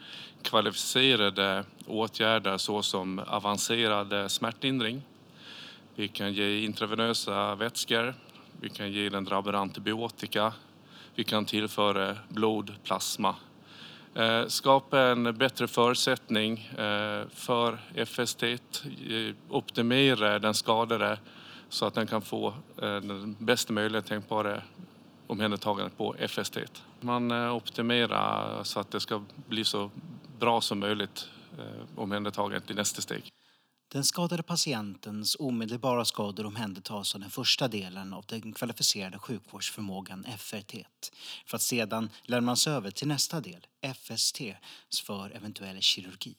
kvalificerade 0.42 1.64
åtgärder 1.86 2.58
såsom 2.58 3.18
avancerad 3.18 4.30
smärtlindring. 4.30 5.02
Vi 5.94 6.08
kan 6.08 6.32
ge 6.32 6.64
intravenösa 6.64 7.54
vätskor, 7.54 8.14
vi 8.60 8.68
kan 8.68 8.92
ge 8.92 9.08
den 9.08 9.24
drabbade 9.24 9.58
antibiotika, 9.58 10.52
vi 11.18 11.24
kan 11.24 11.44
tillföra 11.44 12.16
blod, 12.28 12.74
plasma. 12.84 13.34
Eh, 14.14 14.46
skapa 14.46 15.00
en 15.00 15.36
bättre 15.36 15.68
förutsättning 15.68 16.58
eh, 16.58 17.28
för 17.30 17.78
FST, 18.06 18.42
eh, 18.42 19.34
optimera 19.48 20.38
den 20.38 20.54
skadade 20.54 21.18
så 21.68 21.86
att 21.86 21.94
den 21.94 22.06
kan 22.06 22.22
få 22.22 22.54
den 22.76 23.36
bästa 23.38 23.72
möjliga 23.72 24.02
tänkbara 24.02 24.62
omhändertagandet 25.26 25.98
på 25.98 26.14
FST. 26.28 26.58
Man 27.00 27.32
optimerar 27.32 28.64
så 28.64 28.80
att 28.80 28.90
det 28.90 29.00
ska 29.00 29.22
bli 29.48 29.64
så 29.64 29.90
bra 30.38 30.60
som 30.60 30.78
möjligt 30.78 31.28
omhändertagandet 31.96 32.70
i 32.70 32.74
nästa 32.74 33.02
steg. 33.02 33.37
Den 33.92 34.04
skadade 34.04 34.42
patientens 34.42 35.36
omedelbara 35.40 36.04
skador 36.04 36.46
omhändertas 36.46 37.14
av 37.14 37.20
den 37.20 37.30
första 37.30 37.68
delen 37.68 38.12
av 38.12 38.24
den 38.28 38.52
kvalificerade 38.52 39.18
sjukvårdsförmågan 39.18 40.26
FRT 40.38 40.74
för 41.46 41.56
att 41.56 41.62
sedan 41.62 42.10
lämnas 42.22 42.66
över 42.66 42.90
till 42.90 43.08
nästa 43.08 43.40
del, 43.40 43.66
FST, 43.94 44.40
för 45.06 45.36
eventuell 45.36 45.80
kirurgi. 45.80 46.34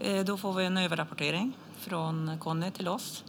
Eh, 0.00 0.24
då 0.24 0.36
får 0.36 0.52
vi 0.52 0.64
en 0.64 0.76
överrapportering 0.76 1.52
från 1.78 2.38
Conny 2.38 2.70
till 2.70 2.88
oss. 2.88 3.24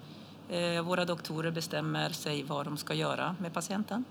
Eh, 0.49 0.81
våra 0.81 1.05
doktorer 1.05 1.51
bestämmer 1.51 2.09
sig 2.09 2.43
vad 2.43 2.65
de 2.65 2.77
ska 2.77 2.93
göra 2.93 3.35
med 3.39 3.53
patienten. 3.53 4.03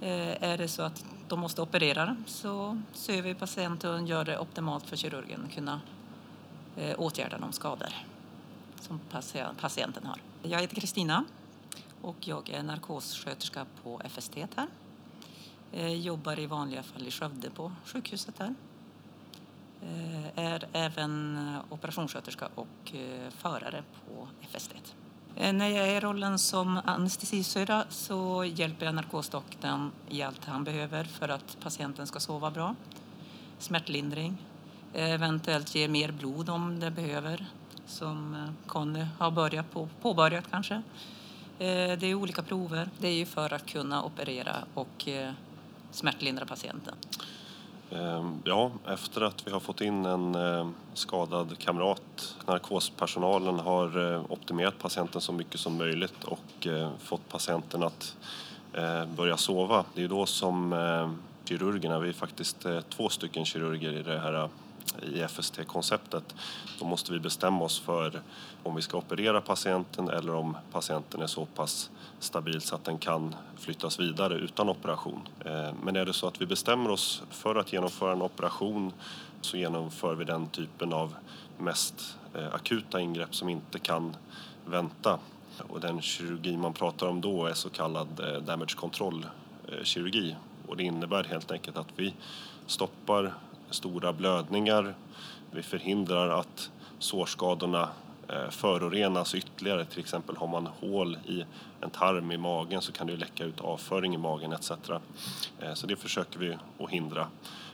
Eh, 0.00 0.42
är 0.42 0.58
det 0.58 0.68
så 0.68 0.82
att 0.82 1.04
de 1.28 1.40
måste 1.40 1.62
operera 1.62 2.16
så 2.26 2.82
ser 2.92 3.22
vi 3.22 3.34
patienten 3.34 3.90
och 3.90 4.08
gör 4.08 4.24
det 4.24 4.38
optimalt 4.38 4.86
för 4.86 4.96
kirurgen 4.96 5.44
att 5.44 5.54
kunna 5.54 5.80
åtgärda 6.96 7.38
de 7.38 7.52
skador 7.52 7.88
som 8.82 9.00
patienten 9.60 10.06
har. 10.06 10.20
Jag 10.42 10.60
heter 10.60 10.76
Kristina 10.76 11.24
och 12.02 12.28
jag 12.28 12.50
är 12.50 12.62
narkossköterska 12.62 13.66
på 13.82 14.02
FST 14.04 14.34
här. 14.56 14.68
Jag 15.70 15.96
Jobbar 15.96 16.38
i 16.38 16.46
vanliga 16.46 16.82
fall 16.82 17.06
i 17.06 17.10
Skövde 17.10 17.50
på 17.50 17.72
sjukhuset 17.84 18.38
här. 18.38 18.54
Jag 20.34 20.44
Är 20.44 20.68
även 20.72 21.36
eh, 21.36 21.72
operationssköterska 21.72 22.48
och 22.54 22.92
förare 23.30 23.82
på 24.06 24.28
FST. 24.50 24.74
När 25.34 25.68
jag 25.68 25.88
är 25.88 25.96
i 25.96 26.00
rollen 26.00 26.38
som 26.38 26.80
anestesisyra 26.84 27.84
så 27.88 28.44
hjälper 28.44 28.86
jag 28.86 28.94
narkosdoktorn 28.94 29.90
i 30.08 30.22
allt 30.22 30.44
han 30.44 30.64
behöver 30.64 31.04
för 31.04 31.28
att 31.28 31.56
patienten 31.60 32.06
ska 32.06 32.20
sova 32.20 32.50
bra. 32.50 32.74
Smärtlindring, 33.58 34.36
eventuellt 34.94 35.74
ge 35.74 35.88
mer 35.88 36.12
blod 36.12 36.50
om 36.50 36.80
det 36.80 36.90
behöver, 36.90 37.46
som 37.88 38.34
eh, 38.34 38.68
Conny 38.68 39.06
har 39.18 39.30
börjat 39.30 39.70
på, 39.70 39.88
påbörjat 40.02 40.44
kanske. 40.50 40.74
Eh, 41.58 41.98
det 41.98 42.06
är 42.06 42.14
olika 42.14 42.42
prover. 42.42 42.88
Det 42.98 43.08
är 43.08 43.14
ju 43.14 43.26
för 43.26 43.52
att 43.52 43.66
kunna 43.66 44.04
operera 44.04 44.56
och 44.74 45.08
eh, 45.08 45.32
smärtlindra 45.90 46.46
patienten. 46.46 46.94
Ehm, 47.90 48.42
ja, 48.44 48.70
efter 48.86 49.20
att 49.20 49.46
vi 49.46 49.50
har 49.50 49.60
fått 49.60 49.80
in 49.80 50.06
en 50.06 50.36
skadad 50.94 51.58
kamrat, 51.58 52.36
narkospersonalen 52.46 53.58
har 53.58 54.22
optimerat 54.32 54.78
patienten 54.78 55.20
så 55.20 55.32
mycket 55.32 55.60
som 55.60 55.76
möjligt 55.76 56.24
och 56.24 56.68
fått 56.98 57.28
patienten 57.28 57.82
att 57.82 58.16
börja 59.16 59.36
sova. 59.36 59.84
Det 59.94 60.02
är 60.02 60.08
då 60.08 60.26
som 60.26 60.74
kirurgerna, 61.44 61.98
vi 61.98 62.08
är 62.08 62.12
faktiskt 62.12 62.66
två 62.88 63.08
stycken 63.08 63.44
kirurger 63.44 63.92
i 63.92 64.02
det 64.02 64.18
här 64.18 64.48
i 65.02 65.28
FST-konceptet, 65.28 66.34
då 66.78 66.84
måste 66.84 67.12
vi 67.12 67.18
bestämma 67.18 67.64
oss 67.64 67.80
för 67.80 68.20
om 68.62 68.74
vi 68.74 68.82
ska 68.82 68.98
operera 68.98 69.40
patienten 69.40 70.08
eller 70.08 70.34
om 70.34 70.56
patienten 70.72 71.22
är 71.22 71.26
så 71.26 71.46
pass 71.46 71.90
stabil 72.18 72.60
så 72.60 72.74
att 72.74 72.84
den 72.84 72.98
kan 72.98 73.34
flyttas 73.56 74.00
vidare 74.00 74.34
utan 74.34 74.68
operation. 74.68 75.28
Eh, 75.44 75.70
men 75.82 75.96
är 75.96 76.04
det 76.04 76.12
så 76.12 76.26
att 76.26 76.40
vi 76.40 76.46
bestämmer 76.46 76.90
oss 76.90 77.22
för 77.30 77.54
att 77.56 77.72
genomföra 77.72 78.12
en 78.12 78.22
operation 78.22 78.92
så 79.40 79.56
genomför 79.56 80.14
vi 80.14 80.24
den 80.24 80.48
typen 80.48 80.92
av 80.92 81.14
mest 81.58 82.16
eh, 82.34 82.54
akuta 82.54 83.00
ingrepp 83.00 83.34
som 83.34 83.48
inte 83.48 83.78
kan 83.78 84.16
vänta. 84.66 85.18
Och 85.68 85.80
den 85.80 86.00
kirurgi 86.00 86.56
man 86.56 86.72
pratar 86.72 87.06
om 87.06 87.20
då 87.20 87.46
är 87.46 87.54
så 87.54 87.70
kallad 87.70 88.20
eh, 88.20 88.42
damage 88.42 88.76
control-kirurgi. 88.76 90.36
Och 90.68 90.76
det 90.76 90.82
innebär 90.82 91.24
helt 91.24 91.50
enkelt 91.50 91.76
att 91.76 91.88
vi 91.96 92.14
stoppar 92.66 93.34
stora 93.70 94.12
blödningar, 94.12 94.94
vi 95.50 95.62
förhindrar 95.62 96.40
att 96.40 96.70
sårskadorna 96.98 97.88
eh, 98.28 98.50
förorenas 98.50 99.34
ytterligare. 99.34 99.84
Till 99.84 100.00
exempel 100.00 100.36
har 100.36 100.46
man 100.46 100.66
hål 100.66 101.18
i 101.26 101.44
en 101.80 101.90
tarm 101.90 102.32
i 102.32 102.36
magen 102.36 102.82
så 102.82 102.92
kan 102.92 103.06
det 103.06 103.12
ju 103.12 103.18
läcka 103.18 103.44
ut 103.44 103.60
avföring 103.60 104.14
i 104.14 104.18
magen 104.18 104.52
etc. 104.52 104.70
Eh, 104.70 105.74
så 105.74 105.86
det 105.86 105.96
försöker 105.96 106.38
vi 106.38 106.56
att 106.78 106.90
hindra. 106.90 107.26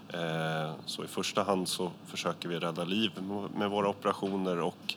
Eh, 0.09 0.73
så 0.87 1.05
i 1.05 1.07
första 1.07 1.43
hand 1.43 1.69
så 1.69 1.91
försöker 2.07 2.49
vi 2.49 2.59
rädda 2.59 2.85
liv 2.85 3.13
med 3.57 3.71
våra 3.71 3.89
operationer 3.89 4.61
och 4.61 4.95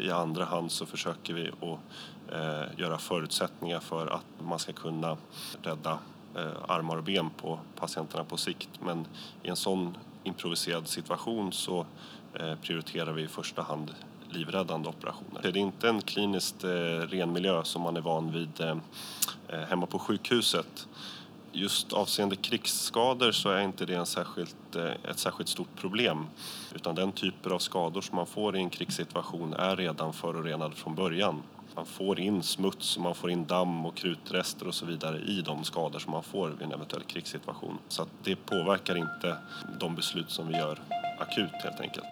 i 0.00 0.10
andra 0.10 0.44
hand 0.44 0.72
så 0.72 0.86
försöker 0.86 1.34
vi 1.34 1.48
att 1.48 2.78
göra 2.78 2.98
förutsättningar 2.98 3.80
för 3.80 4.06
att 4.06 4.24
man 4.46 4.58
ska 4.58 4.72
kunna 4.72 5.16
rädda 5.62 5.98
armar 6.68 6.96
och 6.96 7.02
ben 7.02 7.30
på 7.30 7.58
patienterna 7.78 8.24
på 8.24 8.36
sikt. 8.36 8.70
Men 8.80 9.06
i 9.42 9.48
en 9.48 9.56
sån 9.56 9.96
improviserad 10.26 10.88
situation 10.88 11.52
så 11.52 11.86
eh, 12.34 12.54
prioriterar 12.54 13.12
vi 13.12 13.22
i 13.22 13.28
första 13.28 13.62
hand 13.62 13.94
livräddande 14.30 14.88
operationer. 14.88 15.42
Det 15.42 15.48
är 15.48 15.56
inte 15.56 15.88
en 15.88 16.02
kliniskt 16.02 16.64
eh, 16.64 16.68
ren 17.08 17.32
miljö 17.32 17.64
som 17.64 17.82
man 17.82 17.96
är 17.96 18.00
van 18.00 18.32
vid 18.32 18.60
eh, 18.60 18.76
hemma 19.68 19.86
på 19.86 19.98
sjukhuset. 19.98 20.88
Just 21.52 21.92
avseende 21.92 22.36
krigsskador 22.36 23.32
så 23.32 23.50
är 23.50 23.60
inte 23.60 23.86
det 23.86 23.94
en 23.94 24.06
särskilt, 24.06 24.76
ett 25.10 25.18
särskilt 25.18 25.48
stort 25.48 25.76
problem. 25.76 26.26
Utan 26.74 26.94
den 26.94 27.12
typer 27.12 27.50
av 27.50 27.58
skador 27.58 28.00
som 28.00 28.16
man 28.16 28.26
får 28.26 28.56
i 28.56 28.60
en 28.60 28.70
krigssituation 28.70 29.54
är 29.54 29.76
redan 29.76 30.12
förorenad 30.12 30.74
från 30.74 30.94
början. 30.94 31.42
Man 31.76 31.86
får 31.86 32.20
in 32.20 32.42
smuts, 32.42 32.96
och 32.96 33.02
man 33.02 33.14
får 33.14 33.30
in 33.30 33.46
damm 33.46 33.86
och 33.86 33.96
krutrester 33.96 34.68
och 34.68 34.74
så 34.74 34.86
vidare 34.86 35.18
i 35.18 35.42
de 35.42 35.64
skador 35.64 35.98
som 35.98 36.12
man 36.12 36.22
får 36.22 36.48
vid 36.48 36.62
en 36.62 36.72
eventuell 36.72 37.02
krigssituation. 37.02 37.78
Så 37.88 38.02
att 38.02 38.08
det 38.24 38.36
påverkar 38.36 38.96
inte 38.96 39.36
de 39.80 39.94
beslut 39.94 40.30
som 40.30 40.48
vi 40.48 40.54
gör 40.54 40.78
akut 41.18 41.52
helt 41.52 41.80
enkelt. 41.80 42.06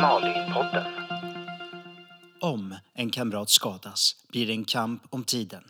Malipodden. 0.00 0.92
Om 2.40 2.74
en 2.94 3.10
kamrat 3.10 3.50
skadas 3.50 4.16
blir 4.28 4.46
det 4.46 4.52
en 4.52 4.64
kamp 4.64 5.02
om 5.10 5.24
tiden. 5.24 5.69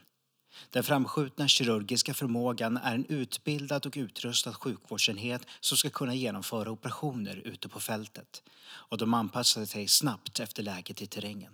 Den 0.71 0.83
framskjutna 0.83 1.49
kirurgiska 1.49 2.15
förmågan 2.15 2.77
är 2.77 2.95
en 2.95 3.07
utbildad 3.09 3.87
och 3.87 3.93
utrustad 3.97 4.53
sjukvårdsenhet 4.53 5.47
som 5.61 5.79
ska 5.79 5.91
kunna 5.91 6.15
genomföra 6.15 6.71
operationer 6.71 7.43
ute 7.45 7.69
på 7.69 7.81
fältet. 7.81 8.43
Och 8.71 8.99
de 8.99 9.15
anpassar 9.15 9.65
sig 9.65 9.89
snabbt 9.89 10.41
efter 10.41 10.63
läget 10.63 11.03
i 11.03 11.07
terrängen. 11.07 11.53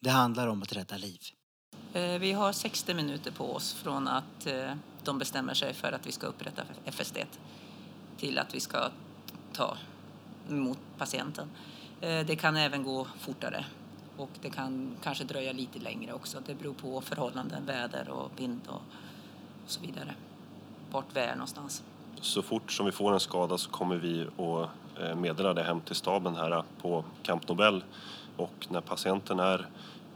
Det 0.00 0.10
handlar 0.10 0.46
om 0.46 0.62
att 0.62 0.72
rädda 0.72 0.96
liv. 0.96 1.20
Eh, 1.92 2.18
vi 2.18 2.32
har 2.32 2.52
60 2.52 2.94
minuter 2.94 3.30
på 3.30 3.54
oss 3.54 3.74
från 3.74 4.08
att 4.08 4.46
eh, 4.46 4.72
de 5.04 5.18
bestämmer 5.18 5.54
sig 5.54 5.74
för 5.74 5.92
att 5.92 6.06
vi 6.06 6.12
ska 6.12 6.26
upprätta 6.26 6.62
FSD 6.84 7.18
till 8.18 8.38
att 8.38 8.54
vi 8.54 8.60
ska 8.60 8.90
ta 9.52 9.76
emot 10.50 10.78
patienten. 10.98 11.50
Eh, 12.00 12.26
det 12.26 12.36
kan 12.36 12.56
även 12.56 12.82
gå 12.82 13.06
fortare 13.20 13.64
och 14.16 14.30
det 14.42 14.50
kan 14.50 14.96
kanske 15.02 15.24
dröja 15.24 15.52
lite 15.52 15.78
längre 15.78 16.12
också. 16.12 16.38
Det 16.46 16.54
beror 16.54 16.74
på 16.74 17.00
förhållanden, 17.00 17.66
väder 17.66 18.08
och 18.08 18.30
vind 18.36 18.60
och, 18.68 18.82
så 19.66 19.80
vidare. 19.80 20.14
Vart 20.90 21.16
vi 21.16 21.20
är 21.20 21.34
någonstans. 21.34 21.82
Så 22.20 22.42
fort 22.42 22.72
som 22.72 22.86
vi 22.86 22.92
får 22.92 23.12
en 23.12 23.20
skada 23.20 23.58
så 23.58 23.70
kommer 23.70 23.96
vi 23.96 24.22
att 24.22 24.70
eh, 25.02 25.14
meddela 25.16 25.54
det 25.54 25.62
hem 25.62 25.80
till 25.80 25.94
staben 25.94 26.36
här 26.36 26.62
på 26.82 27.04
Camp 27.22 27.48
Nobel. 27.48 27.84
Och 28.36 28.66
när 28.68 28.80
patienten 28.80 29.40
är 29.40 29.66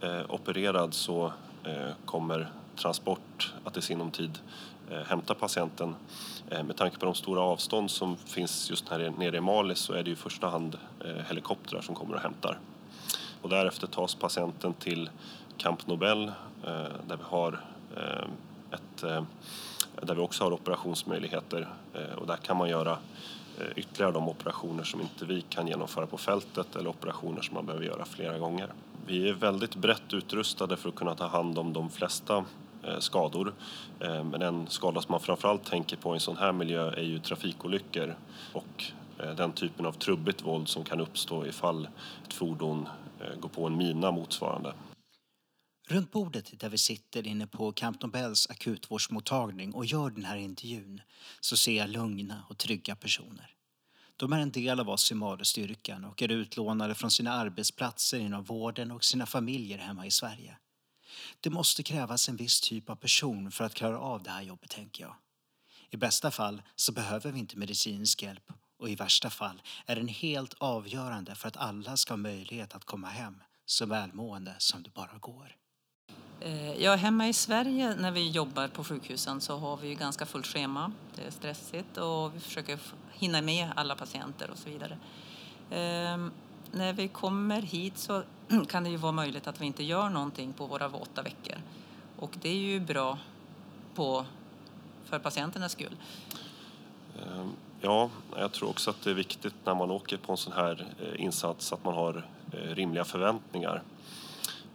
eh, 0.00 0.20
opererad 0.28 0.94
så 0.94 1.32
eh, 1.64 1.88
kommer 2.04 2.50
transport 2.76 3.54
att 3.64 3.76
i 3.76 3.82
sinom 3.82 4.10
tid 4.10 4.38
hämta 5.06 5.34
patienten. 5.34 5.94
Med 6.50 6.76
tanke 6.76 6.98
på 6.98 7.04
de 7.04 7.14
stora 7.14 7.40
avstånd 7.40 7.90
som 7.90 8.16
finns 8.16 8.70
just 8.70 8.88
här 8.88 9.12
nere 9.18 9.36
i 9.36 9.40
Mali 9.40 9.74
så 9.74 9.92
är 9.92 10.02
det 10.02 10.10
i 10.10 10.16
första 10.16 10.48
hand 10.48 10.78
helikoptrar 11.28 11.80
som 11.80 11.94
kommer 11.94 12.14
och 12.14 12.20
hämtar. 12.20 12.58
Och 13.42 13.49
därefter 13.49 13.87
tas 13.87 14.14
patienten 14.14 14.75
till 14.75 15.11
Camp 15.57 15.87
Nobel 15.87 16.28
eh, 16.64 16.73
där 17.07 17.16
vi 17.16 17.25
har 17.25 17.61
eh, 17.97 18.28
ett 18.71 19.02
eh, 19.02 19.23
där 20.02 20.14
vi 20.14 20.21
också 20.21 20.45
har 20.45 20.52
operationsmöjligheter 20.52 21.68
eh, 21.95 22.18
och 22.18 22.26
där 22.26 22.37
kan 22.37 22.57
man 22.57 22.68
göra 22.68 22.99
eh, 23.61 23.66
ytterligare 23.76 24.12
de 24.12 24.28
operationer 24.28 24.85
som 24.85 25.00
inte 25.00 25.25
vi 25.25 25.40
kan 25.40 25.68
genomföra 25.68 26.07
på 26.07 26.18
fältet 26.18 26.76
eller 26.76 26.90
operationer 26.90 27.42
som 27.42 27.54
man 27.54 27.66
behöver 27.66 27.87
göra 27.87 28.04
flera 28.04 28.38
gånger. 28.38 28.68
Vi 29.07 29.28
är 29.28 29.33
väldigt 29.33 29.76
brett 29.76 30.14
utrustade 30.14 30.76
för 30.76 30.88
att 30.88 30.95
kunna 30.95 31.14
ta 31.14 31.26
hand 31.26 31.59
om 31.59 31.73
de 31.73 31.90
flesta 31.90 32.45
eh, 32.83 32.99
skador. 32.99 33.52
Eh, 34.00 34.25
men 34.25 34.42
en 34.42 34.66
skada 34.66 35.00
som 35.00 35.12
man 35.12 35.21
framförallt 35.21 35.64
tänker 35.64 35.97
på 35.97 36.11
i 36.11 36.14
en 36.14 36.21
sån 36.21 36.37
här 36.37 36.52
miljö 36.52 36.90
är 36.90 37.02
ju 37.02 37.18
trafikolyckor 37.18 38.14
och 38.52 38.85
eh, 39.18 39.30
den 39.30 39.52
typen 39.52 39.87
av 39.87 39.92
trubbigt 39.92 40.42
våld 40.42 40.68
som 40.68 40.85
kan 40.85 41.00
uppstå 41.00 41.47
ifall 41.47 41.88
ett 42.26 42.35
fordon 42.35 42.88
Eh, 43.20 43.34
gå 43.34 43.40
går 43.40 43.48
på 43.48 43.66
en 43.66 43.76
mina 43.76 44.10
motsvarande. 44.10 44.75
Runt 45.88 46.12
bordet 46.12 46.60
där 46.60 46.68
vi 46.68 46.78
sitter 46.78 47.26
inne 47.26 47.46
på 47.46 47.72
Camp 47.72 48.02
Nobels 48.02 48.46
akutvårdsmottagning 48.50 49.75
och 49.75 49.84
gör 49.84 50.10
den 50.10 50.25
här 50.25 50.37
intervjun 50.37 51.00
så 51.40 51.56
ser 51.56 51.76
jag 51.76 51.88
lugna 51.88 52.44
och 52.48 52.58
trygga 52.58 52.96
personer. 52.96 53.54
De 54.16 54.32
är 54.32 54.38
en 54.38 54.50
del 54.50 54.80
av 54.80 54.88
oss 54.88 55.12
i 55.12 55.14
Malustyrkan 55.14 56.04
och 56.04 56.22
är 56.22 56.28
utlånade 56.32 56.94
från 56.94 57.10
sina 57.10 57.32
arbetsplatser 57.32 58.18
inom 58.18 58.44
vården 58.44 58.90
och 58.90 59.04
sina 59.04 59.26
familjer 59.26 59.78
hemma 59.78 60.06
i 60.06 60.10
Sverige. 60.10 60.58
Det 61.40 61.50
måste 61.50 61.82
krävas 61.82 62.28
en 62.28 62.37
viss 62.37 62.60
typ 62.60 62.90
av 62.90 62.96
person 62.96 63.50
för 63.50 63.64
att 63.64 63.75
klara 63.75 64.00
av 64.00 64.22
det 64.22 64.30
här 64.30 64.42
jobbet, 64.42 64.70
tänker 64.70 65.04
jag. 65.04 65.14
I 65.90 65.96
bästa 65.96 66.30
fall 66.30 66.62
så 66.76 66.92
behöver 66.92 67.32
vi 67.32 67.38
inte 67.38 67.58
medicinsk 67.58 68.22
hjälp 68.22 68.52
och 68.78 68.88
i 68.88 68.94
värsta 68.94 69.30
fall 69.30 69.62
är 69.87 69.97
den 69.97 70.08
helt 70.08 70.54
avgörande 70.58 71.35
för 71.35 71.49
att 71.49 71.56
alla 71.56 71.97
ska 71.97 72.12
ha 72.12 72.16
möjlighet 72.18 72.75
att 72.75 72.85
komma 72.85 73.08
hem 73.08 73.42
så 73.66 73.87
välmående 73.87 74.54
som 74.58 74.82
det 74.82 74.94
bara 74.94 75.18
går. 75.20 75.56
Eh, 76.40 76.73
Ja, 76.73 76.94
hemma 76.94 77.28
i 77.28 77.32
Sverige 77.32 77.94
när 77.94 78.11
vi 78.11 78.30
jobbar 78.30 78.68
på 78.68 78.85
sjukhusen 78.85 79.40
så 79.40 79.58
har 79.58 79.76
vi 79.76 79.88
ju 79.88 79.94
ganska 79.94 80.26
fullt 80.26 80.47
schema. 80.47 80.92
Det 81.14 81.26
är 81.26 81.30
stressigt 81.30 81.99
och 81.99 82.35
vi 82.35 82.40
försöker 82.40 82.78
hinna 83.12 83.42
med 83.42 83.68
alla 83.76 83.97
patienter 83.97 84.50
och 84.50 84.58
så 84.58 84.70
vidare. 84.70 84.99
Ehm, 85.70 86.32
när 86.73 86.92
vi 86.92 87.08
kommer 87.08 87.62
hit 87.62 87.99
så 87.99 88.23
kan 88.68 88.85
det 88.85 88.90
ju 88.90 88.97
vara 88.97 89.12
möjligt 89.12 89.47
att 89.47 89.61
vi 89.61 89.66
inte 89.66 89.85
gör 89.85 90.08
någonting 90.08 90.52
på 90.52 90.66
våra 90.66 90.87
åtta 90.87 91.23
veckor. 91.23 91.56
Och 92.16 92.37
det 92.42 92.49
är 92.49 92.54
ju 92.54 92.80
bra 92.80 93.18
på, 93.94 94.26
för 95.04 95.18
patienternas 95.18 95.73
skull. 95.73 95.97
Ja, 97.80 98.11
jag 98.37 98.52
tror 98.52 98.70
också 98.70 98.90
att 98.90 99.02
det 99.02 99.11
är 99.11 99.14
viktigt 99.14 99.54
när 99.64 99.75
man 99.75 99.90
åker 99.90 100.16
på 100.16 100.32
en 100.32 100.38
sån 100.38 100.52
här 100.52 100.87
eh, 101.00 101.25
insats 101.25 101.73
att 101.73 101.85
man 101.85 101.94
har 101.94 102.26
eh, 102.52 102.75
rimliga 102.75 103.04
förväntningar. 103.04 103.82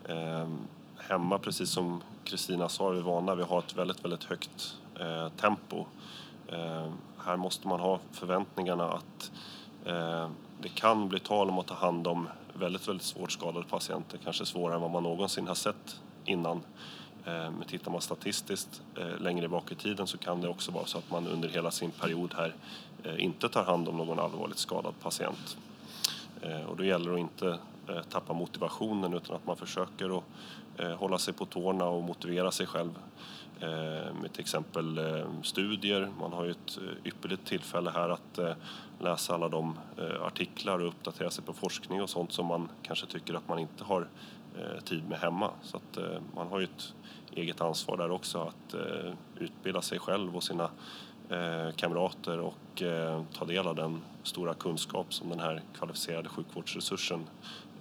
Ehm, 0.09 0.57
hemma, 0.97 1.39
precis 1.39 1.69
som 1.69 2.01
Kristina 2.23 2.69
sa, 2.69 2.89
är 2.89 2.93
vi 2.93 3.01
vana 3.01 3.35
vi 3.35 3.43
har 3.43 3.59
ett 3.59 3.75
väldigt, 3.75 4.05
väldigt 4.05 4.23
högt 4.23 4.77
eh, 4.99 5.29
tempo. 5.29 5.85
Ehm, 6.51 6.91
här 7.25 7.37
måste 7.37 7.67
man 7.67 7.79
ha 7.79 7.99
förväntningarna 8.11 8.91
att 8.91 9.31
det 10.61 10.69
kan 10.69 11.09
bli 11.09 11.19
tal 11.19 11.49
om 11.49 11.59
att 11.59 11.67
ta 11.67 11.73
hand 11.73 12.07
om 12.07 12.27
väldigt, 12.53 12.87
väldigt 12.87 13.05
svårt 13.05 13.31
skadade 13.31 13.65
patienter, 13.65 14.19
kanske 14.23 14.45
svårare 14.45 14.75
än 14.75 14.81
vad 14.81 14.91
man 14.91 15.03
någonsin 15.03 15.47
har 15.47 15.55
sett 15.55 16.01
innan. 16.25 16.61
Ehm, 17.25 17.53
men 17.53 17.67
tittar 17.67 17.91
man 17.91 18.01
statistiskt 18.01 18.81
längre 19.19 19.47
bak 19.47 19.71
i 19.71 19.75
tiden 19.75 20.07
så 20.07 20.17
kan 20.17 20.41
det 20.41 20.47
också 20.47 20.71
vara 20.71 20.85
så 20.85 20.97
att 20.97 21.11
man 21.11 21.27
under 21.27 21.49
hela 21.49 21.71
sin 21.71 21.91
period 21.91 22.33
här 22.37 22.53
Eh, 23.03 23.23
inte 23.23 23.49
tar 23.49 23.63
hand 23.63 23.87
om 23.87 23.97
någon 23.97 24.19
allvarligt 24.19 24.57
skadad 24.57 24.93
patient. 24.99 25.57
Eh, 26.41 26.61
och 26.61 26.77
då 26.77 26.83
gäller 26.83 27.11
det 27.11 27.15
att 27.15 27.19
inte 27.19 27.59
eh, 27.89 28.01
tappa 28.09 28.33
motivationen 28.33 29.13
utan 29.13 29.35
att 29.35 29.47
man 29.47 29.57
försöker 29.57 30.17
att 30.17 30.23
hålla 30.97 31.17
sig 31.17 31.33
på 31.33 31.45
tårna 31.45 31.85
och 31.85 32.03
motivera 32.03 32.51
sig 32.51 32.67
själv 32.67 32.91
med 34.21 34.33
till 34.33 34.41
exempel 34.41 34.99
studier. 35.43 36.11
Man 36.19 36.33
har 36.33 36.45
ju 36.45 36.51
ett 36.51 36.77
ypperligt 37.05 37.45
tillfälle 37.45 37.91
här 37.91 38.09
att 38.09 38.39
läsa 38.99 39.33
alla 39.33 39.49
de 39.49 39.77
artiklar 40.21 40.79
och 40.79 40.87
uppdatera 40.87 41.29
sig 41.29 41.43
på 41.43 41.53
forskning 41.53 42.01
och 42.01 42.09
sånt 42.09 42.31
som 42.31 42.45
man 42.45 42.69
kanske 42.81 43.05
tycker 43.05 43.33
att 43.33 43.47
man 43.47 43.59
inte 43.59 43.83
har 43.83 44.07
tid 44.85 45.09
med 45.09 45.19
hemma. 45.19 45.51
Så 45.61 45.77
att 45.77 45.97
man 46.35 46.47
har 46.47 46.59
ju 46.59 46.65
ett 46.65 46.93
eget 47.31 47.61
ansvar 47.61 47.97
där 47.97 48.11
också 48.11 48.39
att 48.39 48.75
utbilda 49.39 49.81
sig 49.81 49.99
själv 49.99 50.35
och 50.35 50.43
sina 50.43 50.69
Eh, 51.33 51.71
kamrater 51.75 52.39
och 52.39 52.81
eh, 52.81 53.23
ta 53.33 53.45
del 53.45 53.67
av 53.67 53.75
den 53.75 54.01
stora 54.23 54.53
kunskap 54.53 55.13
som 55.13 55.29
den 55.29 55.39
här 55.39 55.61
kvalificerade 55.77 56.29
sjukvårdsresursen 56.29 57.27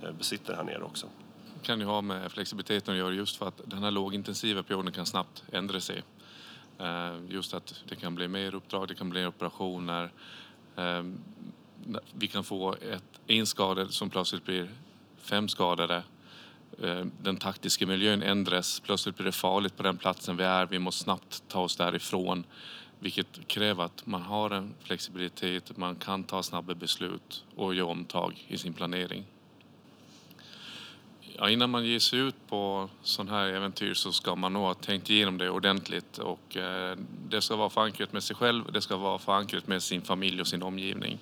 eh, 0.03 0.13
besitter 0.13 0.55
här 0.55 0.65
nere 0.65 0.83
också. 0.83 1.07
Det 1.55 1.67
kan 1.67 1.81
ju 1.81 1.87
ha 1.87 2.01
med 2.01 2.33
flexibiliteten 2.33 2.95
att 2.95 2.99
göra 2.99 3.15
just 3.15 3.37
för 3.37 3.49
att 3.49 3.61
den 3.65 3.83
här 3.83 3.91
lågintensiva 3.91 4.63
perioden 4.63 4.93
kan 4.93 5.07
snabbt 5.07 5.45
ändra 5.53 5.81
sig. 5.81 6.03
Just 7.29 7.55
att 7.55 7.75
det 7.89 7.97
kan 7.97 8.15
bli 8.15 8.29
mer 8.29 8.55
uppdrag, 8.55 8.89
det 8.89 8.95
kan 8.95 9.11
bli 9.11 9.27
operationer. 9.27 10.11
Vi 12.13 12.29
kan 12.29 12.45
få 12.45 12.73
ett 12.73 13.21
en 13.27 13.47
skadad 13.47 13.93
som 13.93 14.11
plötsligt 14.11 14.45
blir 14.45 14.71
fem 15.17 15.49
skadade. 15.49 16.03
Den 17.23 17.37
taktiska 17.37 17.87
miljön 17.87 18.23
ändras, 18.23 18.81
plötsligt 18.81 19.17
blir 19.17 19.27
det 19.27 19.33
farligt 19.33 19.77
på 19.77 19.83
den 19.83 19.97
platsen 19.97 20.37
vi 20.37 20.45
är. 20.45 20.67
Vi 20.67 20.79
måste 20.79 21.05
snabbt 21.05 21.43
ta 21.49 21.61
oss 21.61 21.77
därifrån. 21.77 22.45
Vilket 23.03 23.49
kräver 23.49 23.85
att 23.85 24.07
man 24.07 24.23
har 24.23 24.51
en 24.51 24.75
flexibilitet, 24.83 25.77
man 25.77 25.97
kan 25.97 26.25
ta 26.25 26.43
snabba 26.43 26.75
beslut 26.75 27.45
och 27.57 27.75
göra 27.75 27.87
omtag 27.87 28.47
i 28.49 28.59
sin 28.59 28.73
planering. 28.73 29.25
Ja, 31.37 31.51
innan 31.51 31.71
man 31.71 31.85
ger 31.85 31.99
sig 31.99 32.19
ut 32.19 32.35
på 32.49 32.89
sådana 33.03 33.39
här 33.39 33.47
äventyr 33.47 33.95
så 33.95 34.13
ska 34.13 34.37
man 34.37 34.53
nog 34.53 34.63
ha 34.63 34.75
tänkt 34.75 35.11
igenom 35.11 35.39
det 35.39 35.51
ordentligt. 35.51 36.19
Och, 36.19 36.57
eh, 36.57 36.97
det 37.29 37.41
ska 37.41 37.57
vara 37.57 37.71
förankrat 37.71 38.13
med 38.13 38.23
sig 38.23 38.37
själv, 38.37 38.73
det 38.73 38.81
ska 38.81 38.97
vara 38.97 39.19
förankrat 39.19 39.67
med 39.67 39.83
sin 39.83 40.03
familj 40.03 40.41
och 40.41 40.47
sin 40.47 40.63
omgivning. 40.63 41.19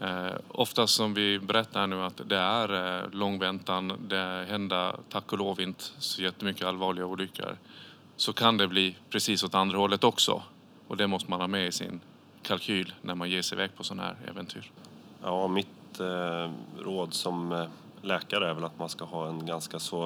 Eh, 0.00 0.32
oftast 0.48 0.94
som 0.94 1.14
vi 1.14 1.38
berättar 1.38 1.80
här 1.80 1.86
nu 1.86 2.02
att 2.02 2.20
det 2.28 2.38
är 2.38 3.02
eh, 3.02 3.10
lång 3.10 3.38
väntan, 3.38 3.92
det 4.08 4.46
händer 4.48 4.96
tack 5.08 5.32
och 5.32 5.38
lov 5.38 5.60
inte 5.60 5.84
så 5.98 6.22
jättemycket 6.22 6.66
allvarliga 6.66 7.06
olyckor. 7.06 7.56
Så 8.16 8.32
kan 8.32 8.56
det 8.56 8.68
bli 8.68 8.96
precis 9.10 9.44
åt 9.44 9.54
andra 9.54 9.78
hållet 9.78 10.04
också. 10.04 10.42
Och 10.88 10.96
det 10.96 11.06
måste 11.06 11.30
man 11.30 11.40
ha 11.40 11.46
med 11.46 11.66
i 11.66 11.72
sin 11.72 12.00
kalkyl 12.42 12.94
när 13.02 13.14
man 13.14 13.30
ger 13.30 13.42
sig 13.42 13.56
iväg 13.56 13.76
på 13.76 13.84
sådana 13.84 14.02
här 14.02 14.16
äventyr. 14.30 14.70
Ja, 15.22 15.48
mitt 15.48 16.00
eh, 16.00 16.50
råd 16.78 17.14
som 17.14 17.52
eh, 17.52 17.66
läkare 18.02 18.48
är 18.50 18.54
väl 18.54 18.64
att 18.64 18.78
man 18.78 18.88
ska 18.88 19.04
ha 19.04 19.28
en 19.28 19.46
ganska 19.46 19.78
så... 19.78 20.04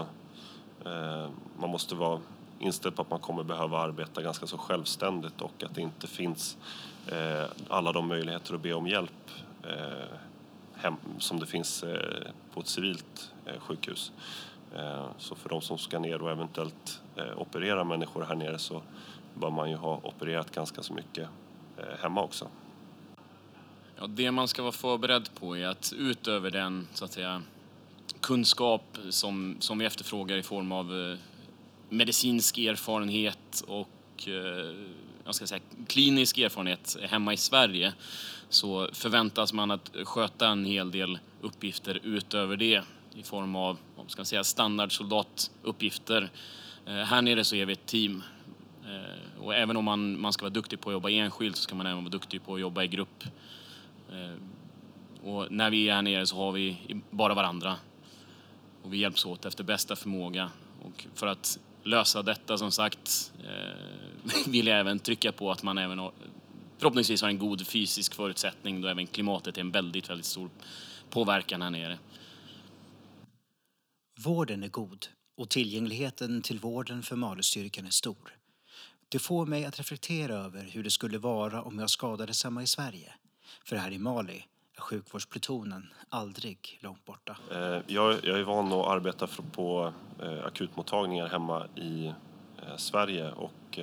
Eh, 0.85 1.29
man 1.61 1.71
måste 1.71 1.95
vara 1.95 2.21
inställd 2.59 2.97
på 2.97 3.03
att 3.03 3.11
man 3.11 3.21
kommer 3.21 3.43
behöva 3.43 3.79
arbeta 3.79 4.23
ganska 4.23 4.47
så 4.47 4.59
självständigt 4.59 5.41
och 5.41 5.63
att 5.65 5.75
det 5.75 5.81
inte 5.81 6.07
finns 6.07 6.57
eh, 7.07 7.45
alla 7.69 7.93
de 7.93 8.09
möjligheter 8.09 8.55
att 8.55 8.61
be 8.61 8.75
om 8.75 8.87
hjälp 8.87 9.31
eh, 9.63 10.19
hem, 10.75 10.97
som 11.19 11.41
det 11.41 11.47
finns 11.47 11.83
eh, 11.83 12.31
på 12.55 12.61
ett 12.61 12.67
civilt 12.67 13.33
eh, 13.47 13.61
sjukhus. 13.61 14.13
Eh, 14.77 15.07
så 15.19 15.35
för 15.35 15.49
de 15.49 15.61
som 15.61 15.79
ska 15.79 15.99
ner 15.99 16.23
och 16.23 16.31
eventuellt 16.31 17.03
eh, 17.17 17.39
operera 17.41 17.85
människor 17.85 18.25
här 18.25 18.35
nere 18.35 18.59
så 18.59 18.83
bör 19.41 19.51
man 19.51 19.71
ju 19.71 19.77
ha 19.77 20.01
opererat 20.03 20.55
ganska 20.55 20.83
så 20.83 20.93
mycket 20.93 21.29
eh, 21.77 21.99
hemma 22.03 22.23
också. 22.23 22.49
Ja, 23.97 24.07
det 24.07 24.31
man 24.31 24.49
ska 24.49 24.63
vara 24.63 24.73
förberedd 24.73 25.31
på 25.35 25.57
är 25.57 25.67
att 25.67 25.93
utöver 25.97 26.51
den 26.51 26.89
så 26.95 27.05
att 27.05 27.13
säga, 27.13 27.43
kunskap 28.21 28.99
som, 29.11 29.57
som 29.61 29.79
vi 29.79 29.85
efterfrågar 29.85 30.37
i 30.37 30.43
form 30.43 30.73
av 30.73 31.11
eh, 31.11 31.19
medicinsk 31.89 32.59
erfarenhet 32.59 33.65
och 33.67 34.29
eh, 34.29 34.75
jag 35.25 35.35
ska 35.35 35.47
säga, 35.47 35.61
klinisk 35.87 36.39
erfarenhet 36.39 36.97
hemma 37.03 37.33
i 37.33 37.37
Sverige 37.37 37.93
så 38.49 38.89
förväntas 38.93 39.53
man 39.53 39.71
att 39.71 39.91
sköta 40.05 40.49
en 40.49 40.65
hel 40.65 40.91
del 40.91 41.19
uppgifter 41.41 42.01
utöver 42.03 42.57
det 42.57 42.83
i 43.15 43.23
form 43.23 43.57
av 43.57 43.79
ska 44.07 44.25
säga, 44.25 44.45
standardsoldatuppgifter. 44.45 46.31
Här 46.85 47.23
nere 47.23 47.45
så 47.45 47.57
är 47.57 47.67
vi 47.67 47.73
ett 47.73 47.87
team 47.87 48.23
Eh, 48.89 49.43
och 49.45 49.55
även 49.55 49.77
om 49.77 49.85
man, 49.85 50.21
man 50.21 50.33
ska 50.33 50.45
vara 50.45 50.53
duktig 50.53 50.81
på 50.81 50.91
att 50.91 50.93
jobba 50.93 51.11
enskilt 51.11 51.57
så 51.57 51.63
ska 51.63 51.75
man 51.75 51.87
även 51.87 52.05
vara 52.05 52.11
duktig 52.11 52.45
på 52.45 52.55
att 52.55 52.61
jobba 52.61 52.85
i 52.85 52.89
grupp. 52.89 53.25
Eh, 54.11 54.35
och 55.29 55.53
när 55.53 55.71
vi 55.71 55.89
är 55.89 55.95
här 55.95 56.03
nere 56.03 56.27
så 56.27 56.37
har 56.37 56.53
vi 56.53 56.77
bara 57.11 57.35
varandra. 57.35 57.77
Och 58.83 58.93
vi 58.93 58.99
hjälps 58.99 59.27
åt 59.27 59.45
efter 59.45 59.65
bästa 59.65 59.97
förmåga. 59.97 60.51
Och 60.83 61.07
för 61.15 61.27
att 61.27 61.59
lösa 61.83 62.23
detta 62.23 62.59
som 62.59 62.71
sagt 62.71 63.33
eh, 63.45 64.47
vill 64.47 64.67
jag 64.67 64.81
även 64.81 64.99
trycka 64.99 65.33
på 65.33 65.51
att 65.51 65.63
man 65.63 65.79
även 65.79 65.99
har, 65.99 66.13
förhoppningsvis 66.79 67.23
har 67.23 67.29
en 67.29 67.39
god 67.39 67.67
fysisk 67.67 68.15
förutsättning 68.15 68.81
då 68.81 68.89
även 68.89 69.07
klimatet 69.07 69.57
är 69.57 69.61
en 69.61 69.71
väldigt, 69.71 70.11
väldigt 70.11 70.27
stor 70.27 70.51
påverkan 71.11 71.63
här 71.63 71.71
nere. 71.71 71.99
Vården 74.25 74.63
är 74.63 74.69
god 74.69 75.07
och 75.37 75.49
tillgängligheten 75.49 76.43
till 76.43 76.59
vården 76.59 77.03
för 77.03 77.17
Malustyrkan 77.17 77.87
är 77.87 77.91
stor. 77.91 78.38
Det 79.11 79.19
får 79.19 79.47
mig 79.47 79.65
att 79.65 79.79
reflektera 79.79 80.35
över 80.35 80.63
hur 80.63 80.83
det 80.83 80.91
skulle 80.91 81.19
vara 81.19 81.63
om 81.63 81.79
jag 81.79 81.91
skadades 81.91 82.45
hemma 82.45 82.63
i 82.63 82.67
Sverige. 82.67 83.13
För 83.65 83.77
här 83.77 83.91
i 83.91 83.99
Mali 83.99 84.45
är 84.77 84.81
sjukvårdsplutonen 84.81 85.87
aldrig 86.09 86.79
långt 86.83 87.05
borta. 87.05 87.37
Eh, 87.53 87.83
jag, 87.87 88.25
jag 88.25 88.39
är 88.39 88.43
van 88.43 88.73
att 88.73 88.87
arbeta 88.87 89.29
på 89.53 89.93
eh, 90.23 90.45
akutmottagningar 90.45 91.29
hemma 91.29 91.67
i 91.77 92.07
eh, 92.07 92.77
Sverige 92.77 93.33
och 93.33 93.79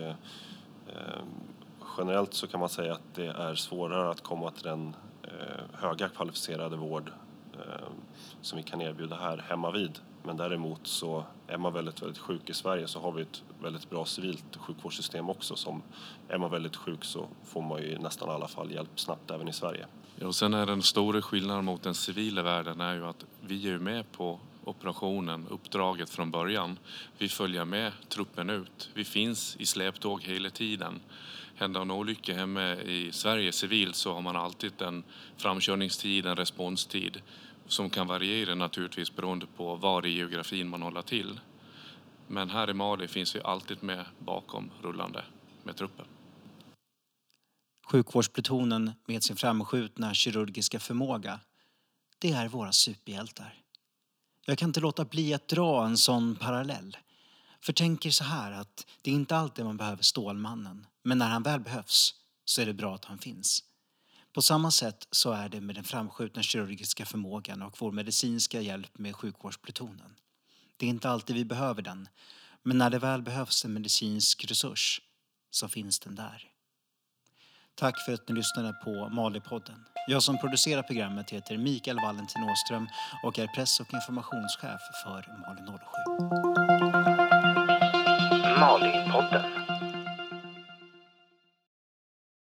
generellt 1.98 2.34
så 2.34 2.48
kan 2.48 2.60
man 2.60 2.70
säga 2.70 2.94
att 2.94 3.16
det 3.16 3.28
är 3.28 3.56
svårare 3.56 4.10
att 4.10 4.22
komma 4.22 4.52
till 4.52 4.64
den 4.64 4.96
höga 5.74 6.10
kvalificerade 6.10 6.76
vård 6.76 7.12
som 8.42 8.58
vi 8.58 8.64
kan 8.64 8.82
erbjuda 8.82 9.16
här 9.16 9.38
hemma 9.38 9.72
vid. 9.72 10.00
Men 10.24 10.38
däremot 10.38 10.88
så 10.88 11.26
är 11.48 11.58
man 11.58 11.74
väldigt, 11.74 12.02
väldigt 12.02 12.18
sjuk 12.18 12.50
i 12.50 12.54
Sverige 12.54 12.88
så 12.88 13.00
har 13.00 13.12
vi 13.12 13.22
ett 13.22 13.44
väldigt 13.62 13.90
bra 13.90 14.06
civilt 14.06 14.56
sjukvårdssystem 14.56 15.30
också 15.30 15.56
som 15.56 15.82
är 16.30 16.38
man 16.38 16.52
väldigt 16.52 16.76
sjuk 16.76 17.04
så 17.04 17.28
får 17.44 17.62
man 17.62 17.82
ju 17.82 17.88
i 17.88 17.98
nästan 17.98 18.30
alla 18.30 18.48
fall 18.48 18.72
hjälp 18.72 19.00
snabbt 19.00 19.32
även 19.32 19.48
i 19.48 19.54
Sverige. 19.54 19.86
Ja, 20.20 20.28
och 20.28 20.36
sen 20.36 20.54
är 20.54 20.66
den 20.66 20.82
stora 20.82 21.22
skillnaden 21.22 21.66
mot 21.66 21.84
den 21.84 21.96
civila 21.96 22.44
världen 22.44 22.82
är 22.82 22.94
ju 22.96 23.06
att 23.06 23.26
vi 23.42 23.68
är 23.68 23.72
ju 23.72 23.80
med 23.80 24.12
på 24.12 24.40
operationen, 24.64 25.48
uppdraget 25.50 26.10
från 26.10 26.32
början. 26.32 26.80
Vi 27.18 27.30
följer 27.30 27.66
med 27.66 27.92
truppen 28.10 28.50
ut. 28.50 28.90
Vi 28.94 29.04
finns 29.04 29.56
i 29.60 29.66
släptåg 29.66 30.24
hela 30.24 30.50
tiden. 30.50 31.00
Händer 31.56 31.82
en 31.82 31.92
olycka 31.92 32.34
hemma 32.34 32.76
i 32.76 33.12
Sverige 33.12 33.52
civilt 33.52 33.96
så 33.96 34.14
har 34.14 34.22
man 34.22 34.36
alltid 34.36 34.82
en 34.82 35.04
framkörningstid, 35.38 36.26
en 36.26 36.36
responstid 36.36 37.22
som 37.68 37.90
kan 37.90 38.08
variera 38.08 38.56
naturligtvis 38.56 39.16
beroende 39.16 39.46
på 39.58 39.76
var 39.76 40.06
i 40.06 40.10
geografin 40.10 40.70
man 40.70 40.82
håller 40.82 41.02
till. 41.02 41.40
Men 42.28 42.50
här 42.50 42.70
i 42.70 42.74
Mali 42.74 43.08
finns 43.08 43.36
vi 43.36 43.42
alltid 43.42 43.84
med 43.84 44.06
bakom 44.20 44.72
rullande 44.82 45.26
med 45.64 45.76
truppen. 45.76 46.06
Sjukvårdsplutonen 47.86 48.92
med 49.06 49.24
sin 49.24 49.36
framskjutna 49.36 50.14
kirurgiska 50.14 50.80
förmåga, 50.80 51.40
det 52.20 52.32
är 52.32 52.48
våra 52.48 52.72
superhjältar. 52.72 53.54
Jag 54.46 54.58
kan 54.58 54.70
inte 54.70 54.80
låta 54.80 55.06
bli 55.06 55.34
att 55.34 55.48
dra 55.48 55.86
en 55.86 55.98
sån 55.98 56.36
parallell. 56.36 56.98
För 57.62 57.74
tänk 57.74 58.06
er 58.06 58.10
så 58.10 58.24
här 58.24 58.52
att 58.52 58.88
det 59.02 59.12
är 59.12 59.16
inte 59.16 59.38
alltid 59.38 59.66
man 59.66 59.78
behöver 59.78 60.04
Stålmannen, 60.04 60.88
men 61.04 61.18
när 61.18 61.30
han 61.30 61.44
väl 61.44 61.60
behövs 61.60 62.16
så 62.46 62.62
är 62.62 62.66
det 62.66 62.74
bra 62.74 62.96
att 62.96 63.06
han 63.06 63.18
finns. 63.18 63.64
På 64.36 64.42
samma 64.42 64.72
sätt 64.72 65.08
så 65.12 65.32
är 65.32 65.50
det 65.50 65.62
med 65.62 65.76
den 65.76 65.84
framskjutna 65.84 66.44
kirurgiska 66.44 67.06
förmågan 67.06 67.62
och 67.62 67.76
vår 67.80 67.92
medicinska 67.92 68.62
hjälp 68.62 68.98
med 68.98 69.16
sjukvårdsplutonen. 69.16 70.16
Det 70.78 70.86
är 70.86 70.90
inte 70.90 71.10
alltid 71.10 71.36
vi 71.36 71.46
behöver 71.46 71.82
den, 71.82 72.10
men 72.64 72.78
när 72.78 72.90
det 72.90 73.00
väl 73.00 73.22
behövs 73.22 73.66
en 73.66 73.74
medicinsk 73.74 74.46
resurs 74.46 75.02
så 75.52 75.68
finns 75.68 76.00
den 76.00 76.16
där. 76.16 76.44
Tack 77.76 78.00
för 78.06 78.14
att 78.14 78.30
ni 78.30 78.36
lyssnade 78.36 78.74
på 78.74 79.10
Malipodden. 79.10 79.86
Jag 80.08 80.24
som 80.24 80.38
producerar 80.38 80.84
programmet 80.84 81.30
heter 81.30 81.58
Mikael 81.58 81.98
Valentin 82.00 82.44
Åström 82.44 82.88
och 83.24 83.40
är 83.40 83.48
press 83.48 83.80
och 83.80 83.94
informationschef 83.94 84.82
för 85.04 85.26
Mali 85.42 85.62
07. 85.62 85.72
Malipodden. 88.60 89.65